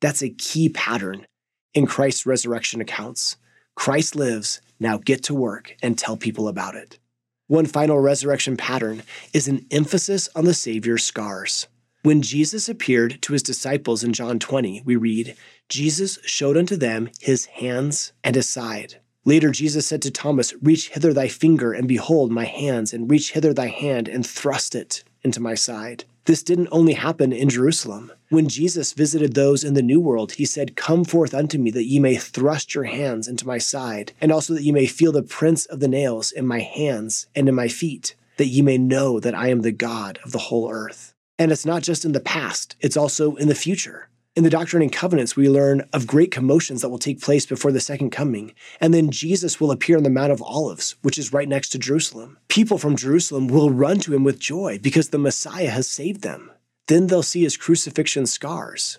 That's 0.00 0.22
a 0.22 0.30
key 0.30 0.70
pattern 0.70 1.26
in 1.74 1.86
Christ's 1.86 2.24
resurrection 2.24 2.80
accounts. 2.80 3.36
Christ 3.74 4.16
lives, 4.16 4.62
now 4.80 4.96
get 4.96 5.22
to 5.24 5.34
work 5.34 5.76
and 5.82 5.98
tell 5.98 6.16
people 6.16 6.48
about 6.48 6.74
it. 6.74 6.98
One 7.46 7.66
final 7.66 8.00
resurrection 8.00 8.56
pattern 8.56 9.02
is 9.34 9.48
an 9.48 9.66
emphasis 9.70 10.30
on 10.34 10.46
the 10.46 10.54
Savior's 10.54 11.04
scars. 11.04 11.66
When 12.02 12.22
Jesus 12.22 12.70
appeared 12.70 13.20
to 13.20 13.34
his 13.34 13.42
disciples 13.42 14.02
in 14.02 14.14
John 14.14 14.38
20, 14.38 14.80
we 14.86 14.96
read, 14.96 15.36
Jesus 15.68 16.18
showed 16.24 16.56
unto 16.56 16.74
them 16.74 17.10
his 17.20 17.44
hands 17.46 18.14
and 18.22 18.34
his 18.34 18.48
side. 18.48 18.98
Later, 19.26 19.50
Jesus 19.50 19.86
said 19.86 20.00
to 20.02 20.10
Thomas, 20.10 20.54
Reach 20.62 20.88
hither 20.88 21.12
thy 21.12 21.28
finger 21.28 21.74
and 21.74 21.86
behold 21.86 22.32
my 22.32 22.44
hands, 22.44 22.94
and 22.94 23.10
reach 23.10 23.32
hither 23.32 23.52
thy 23.52 23.68
hand 23.68 24.08
and 24.08 24.26
thrust 24.26 24.74
it 24.74 25.04
into 25.22 25.40
my 25.40 25.54
side. 25.54 26.04
This 26.26 26.42
didn't 26.42 26.68
only 26.72 26.94
happen 26.94 27.34
in 27.34 27.50
Jerusalem. 27.50 28.10
When 28.30 28.48
Jesus 28.48 28.94
visited 28.94 29.34
those 29.34 29.62
in 29.62 29.74
the 29.74 29.82
New 29.82 30.00
World, 30.00 30.32
he 30.32 30.46
said, 30.46 30.74
Come 30.74 31.04
forth 31.04 31.34
unto 31.34 31.58
me 31.58 31.70
that 31.72 31.84
ye 31.84 31.98
may 31.98 32.16
thrust 32.16 32.74
your 32.74 32.84
hands 32.84 33.28
into 33.28 33.46
my 33.46 33.58
side, 33.58 34.12
and 34.22 34.32
also 34.32 34.54
that 34.54 34.62
ye 34.62 34.72
may 34.72 34.86
feel 34.86 35.12
the 35.12 35.22
prints 35.22 35.66
of 35.66 35.80
the 35.80 35.88
nails 35.88 36.32
in 36.32 36.46
my 36.46 36.60
hands 36.60 37.26
and 37.34 37.46
in 37.46 37.54
my 37.54 37.68
feet, 37.68 38.14
that 38.38 38.46
ye 38.46 38.62
may 38.62 38.78
know 38.78 39.20
that 39.20 39.34
I 39.34 39.48
am 39.48 39.60
the 39.60 39.72
God 39.72 40.18
of 40.24 40.32
the 40.32 40.38
whole 40.38 40.70
earth. 40.70 41.12
And 41.38 41.52
it's 41.52 41.66
not 41.66 41.82
just 41.82 42.06
in 42.06 42.12
the 42.12 42.20
past, 42.20 42.74
it's 42.80 42.96
also 42.96 43.34
in 43.36 43.48
the 43.48 43.54
future. 43.54 44.08
In 44.36 44.42
the 44.42 44.50
Doctrine 44.50 44.82
and 44.82 44.90
Covenants, 44.90 45.36
we 45.36 45.48
learn 45.48 45.88
of 45.92 46.08
great 46.08 46.32
commotions 46.32 46.82
that 46.82 46.88
will 46.88 46.98
take 46.98 47.20
place 47.20 47.46
before 47.46 47.70
the 47.70 47.78
second 47.78 48.10
coming. 48.10 48.52
And 48.80 48.92
then 48.92 49.12
Jesus 49.12 49.60
will 49.60 49.70
appear 49.70 49.96
on 49.96 50.02
the 50.02 50.10
Mount 50.10 50.32
of 50.32 50.42
Olives, 50.42 50.96
which 51.02 51.18
is 51.18 51.32
right 51.32 51.48
next 51.48 51.68
to 51.68 51.78
Jerusalem. 51.78 52.38
People 52.48 52.76
from 52.76 52.96
Jerusalem 52.96 53.46
will 53.46 53.70
run 53.70 54.00
to 54.00 54.12
him 54.12 54.24
with 54.24 54.40
joy 54.40 54.80
because 54.82 55.10
the 55.10 55.18
Messiah 55.18 55.70
has 55.70 55.88
saved 55.88 56.22
them. 56.22 56.50
Then 56.88 57.06
they'll 57.06 57.22
see 57.22 57.44
his 57.44 57.56
crucifixion 57.56 58.26
scars. 58.26 58.98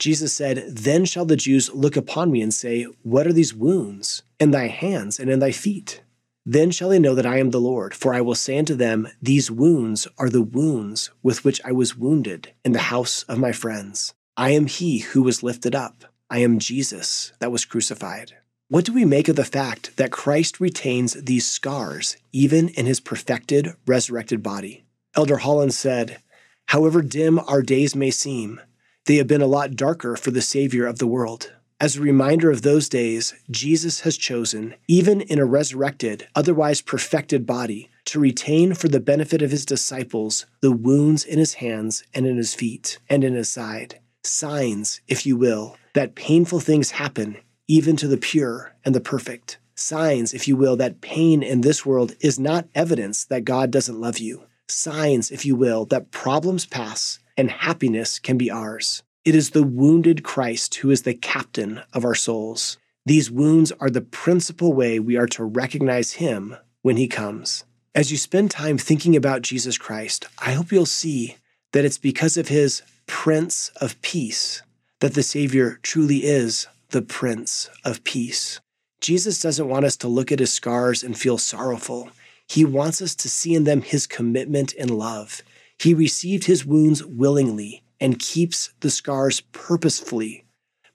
Jesus 0.00 0.32
said, 0.32 0.64
Then 0.68 1.04
shall 1.04 1.26
the 1.26 1.36
Jews 1.36 1.72
look 1.72 1.96
upon 1.96 2.32
me 2.32 2.42
and 2.42 2.52
say, 2.52 2.82
What 3.04 3.28
are 3.28 3.32
these 3.32 3.54
wounds 3.54 4.24
in 4.40 4.50
thy 4.50 4.66
hands 4.66 5.20
and 5.20 5.30
in 5.30 5.38
thy 5.38 5.52
feet? 5.52 6.02
Then 6.44 6.72
shall 6.72 6.88
they 6.88 6.98
know 6.98 7.14
that 7.14 7.24
I 7.24 7.38
am 7.38 7.50
the 7.50 7.60
Lord, 7.60 7.94
for 7.94 8.12
I 8.12 8.20
will 8.20 8.34
say 8.34 8.58
unto 8.58 8.74
them, 8.74 9.06
These 9.22 9.48
wounds 9.48 10.08
are 10.18 10.28
the 10.28 10.42
wounds 10.42 11.10
with 11.22 11.44
which 11.44 11.60
I 11.64 11.70
was 11.70 11.96
wounded 11.96 12.52
in 12.64 12.72
the 12.72 12.80
house 12.90 13.22
of 13.28 13.38
my 13.38 13.52
friends. 13.52 14.12
I 14.36 14.52
am 14.52 14.66
he 14.66 15.00
who 15.00 15.22
was 15.22 15.42
lifted 15.42 15.74
up. 15.74 16.06
I 16.30 16.38
am 16.38 16.58
Jesus 16.58 17.34
that 17.38 17.52
was 17.52 17.66
crucified. 17.66 18.32
What 18.68 18.86
do 18.86 18.94
we 18.94 19.04
make 19.04 19.28
of 19.28 19.36
the 19.36 19.44
fact 19.44 19.98
that 19.98 20.10
Christ 20.10 20.58
retains 20.58 21.12
these 21.12 21.46
scars 21.46 22.16
even 22.32 22.70
in 22.70 22.86
his 22.86 22.98
perfected, 22.98 23.74
resurrected 23.86 24.42
body? 24.42 24.84
Elder 25.14 25.36
Holland 25.36 25.74
said, 25.74 26.22
However 26.68 27.02
dim 27.02 27.38
our 27.40 27.60
days 27.60 27.94
may 27.94 28.10
seem, 28.10 28.58
they 29.04 29.16
have 29.16 29.26
been 29.26 29.42
a 29.42 29.46
lot 29.46 29.76
darker 29.76 30.16
for 30.16 30.30
the 30.30 30.40
Savior 30.40 30.86
of 30.86 30.98
the 30.98 31.06
world. 31.06 31.52
As 31.78 31.96
a 31.96 32.00
reminder 32.00 32.50
of 32.50 32.62
those 32.62 32.88
days, 32.88 33.34
Jesus 33.50 34.00
has 34.00 34.16
chosen, 34.16 34.76
even 34.88 35.20
in 35.20 35.40
a 35.40 35.44
resurrected, 35.44 36.26
otherwise 36.34 36.80
perfected 36.80 37.44
body, 37.44 37.90
to 38.06 38.18
retain 38.18 38.72
for 38.72 38.88
the 38.88 39.00
benefit 39.00 39.42
of 39.42 39.50
his 39.50 39.66
disciples 39.66 40.46
the 40.62 40.72
wounds 40.72 41.22
in 41.22 41.38
his 41.38 41.54
hands 41.54 42.04
and 42.14 42.26
in 42.26 42.38
his 42.38 42.54
feet 42.54 42.98
and 43.10 43.22
in 43.22 43.34
his 43.34 43.52
side 43.52 43.98
signs, 44.24 45.00
if 45.08 45.26
you 45.26 45.36
will, 45.36 45.76
that 45.94 46.14
painful 46.14 46.60
things 46.60 46.92
happen 46.92 47.36
even 47.68 47.96
to 47.96 48.08
the 48.08 48.16
pure 48.16 48.74
and 48.84 48.94
the 48.94 49.00
perfect. 49.00 49.58
Signs, 49.74 50.34
if 50.34 50.46
you 50.46 50.56
will, 50.56 50.76
that 50.76 51.00
pain 51.00 51.42
in 51.42 51.62
this 51.62 51.86
world 51.86 52.14
is 52.20 52.38
not 52.38 52.68
evidence 52.74 53.24
that 53.24 53.44
God 53.44 53.70
doesn't 53.70 54.00
love 54.00 54.18
you. 54.18 54.44
Signs, 54.68 55.30
if 55.30 55.46
you 55.46 55.56
will, 55.56 55.86
that 55.86 56.10
problems 56.10 56.66
pass 56.66 57.18
and 57.36 57.50
happiness 57.50 58.18
can 58.18 58.36
be 58.36 58.50
ours. 58.50 59.02
It 59.24 59.34
is 59.34 59.50
the 59.50 59.62
wounded 59.62 60.22
Christ 60.22 60.74
who 60.76 60.90
is 60.90 61.02
the 61.02 61.14
captain 61.14 61.80
of 61.92 62.04
our 62.04 62.14
souls. 62.14 62.76
These 63.06 63.30
wounds 63.30 63.72
are 63.80 63.90
the 63.90 64.00
principal 64.00 64.72
way 64.72 64.98
we 64.98 65.16
are 65.16 65.26
to 65.28 65.44
recognize 65.44 66.12
Him 66.14 66.56
when 66.82 66.96
He 66.96 67.08
comes. 67.08 67.64
As 67.94 68.10
you 68.10 68.16
spend 68.16 68.50
time 68.50 68.78
thinking 68.78 69.16
about 69.16 69.42
Jesus 69.42 69.78
Christ, 69.78 70.26
I 70.38 70.52
hope 70.52 70.72
you'll 70.72 70.86
see 70.86 71.36
that 71.72 71.84
it's 71.84 71.98
because 71.98 72.36
of 72.36 72.48
His 72.48 72.82
Prince 73.06 73.70
of 73.80 74.00
Peace, 74.02 74.62
that 75.00 75.14
the 75.14 75.22
Savior 75.22 75.78
truly 75.82 76.24
is 76.24 76.66
the 76.90 77.02
Prince 77.02 77.70
of 77.84 78.04
Peace. 78.04 78.60
Jesus 79.00 79.40
doesn't 79.40 79.68
want 79.68 79.84
us 79.84 79.96
to 79.96 80.08
look 80.08 80.30
at 80.30 80.38
his 80.38 80.52
scars 80.52 81.02
and 81.02 81.18
feel 81.18 81.38
sorrowful. 81.38 82.10
He 82.48 82.64
wants 82.64 83.02
us 83.02 83.14
to 83.16 83.28
see 83.28 83.54
in 83.54 83.64
them 83.64 83.82
his 83.82 84.06
commitment 84.06 84.74
and 84.78 84.90
love. 84.90 85.42
He 85.78 85.94
received 85.94 86.44
his 86.44 86.64
wounds 86.64 87.04
willingly 87.04 87.82
and 88.00 88.18
keeps 88.18 88.72
the 88.80 88.90
scars 88.90 89.40
purposefully 89.52 90.44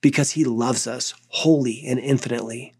because 0.01 0.31
he 0.31 0.45
loves 0.45 0.87
us 0.87 1.13
wholly 1.29 1.83
and 1.85 1.99
infinitely. 1.99 2.73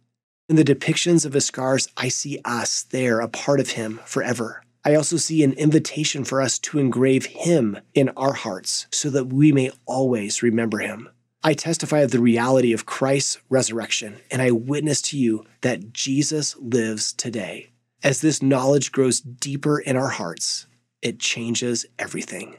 In 0.47 0.55
the 0.55 0.63
depictions 0.63 1.25
of 1.25 1.33
his 1.33 1.45
scars, 1.45 1.89
I 1.97 2.07
see 2.07 2.39
us 2.45 2.83
there, 2.83 3.19
a 3.19 3.27
part 3.27 3.59
of 3.59 3.71
him 3.71 3.99
forever. 4.05 4.63
I 4.88 4.95
also 4.95 5.17
see 5.17 5.43
an 5.43 5.52
invitation 5.52 6.23
for 6.23 6.41
us 6.41 6.58
to 6.60 6.80
engrave 6.80 7.26
Him 7.26 7.78
in 7.93 8.08
our 8.15 8.32
hearts 8.32 8.88
so 8.89 9.10
that 9.10 9.26
we 9.26 9.52
may 9.52 9.71
always 9.86 10.41
remember 10.41 10.78
Him. 10.78 11.10
I 11.43 11.56
testify 11.56 12.00
of 12.00 12.12
the 12.12 12.21
reality 12.21 12.71
of 12.71 12.86
Christ's 12.86 13.38
resurrection, 13.50 14.21
and 14.32 14.41
I 14.41 14.52
witness 14.52 15.02
to 15.02 15.17
you 15.17 15.43
that 15.60 15.91
Jesus 15.91 16.56
lives 16.56 17.12
today. 17.12 17.71
As 18.02 18.21
this 18.21 18.41
knowledge 18.41 18.93
grows 18.93 19.19
deeper 19.19 19.78
in 19.78 19.97
our 19.97 20.08
hearts, 20.08 20.67
it 21.02 21.19
changes 21.19 21.86
everything. 22.00 22.56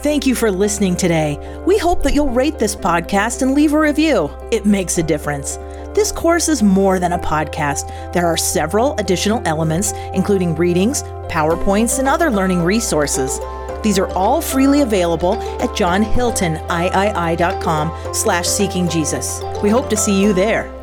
Thank 0.00 0.26
you 0.26 0.34
for 0.34 0.50
listening 0.50 0.94
today. 0.94 1.38
We 1.66 1.78
hope 1.78 2.02
that 2.02 2.12
you'll 2.12 2.28
rate 2.28 2.58
this 2.58 2.76
podcast 2.76 3.40
and 3.40 3.54
leave 3.54 3.72
a 3.72 3.80
review. 3.80 4.30
It 4.52 4.66
makes 4.66 4.98
a 4.98 5.02
difference. 5.02 5.56
This 5.96 6.12
course 6.12 6.48
is 6.50 6.62
more 6.62 6.98
than 6.98 7.14
a 7.14 7.18
podcast. 7.18 8.12
There 8.12 8.26
are 8.26 8.36
several 8.36 8.94
additional 8.98 9.40
elements, 9.46 9.92
including 10.12 10.54
readings, 10.54 11.02
PowerPoints, 11.30 11.98
and 11.98 12.06
other 12.06 12.30
learning 12.30 12.62
resources. 12.62 13.40
These 13.82 13.98
are 13.98 14.08
all 14.08 14.42
freely 14.42 14.82
available 14.82 15.36
at 15.62 15.70
johnhiltoniii.com 15.70 18.14
slash 18.14 18.46
seeking 18.46 18.90
Jesus. 18.90 19.40
We 19.62 19.70
hope 19.70 19.88
to 19.88 19.96
see 19.96 20.22
you 20.22 20.34
there. 20.34 20.75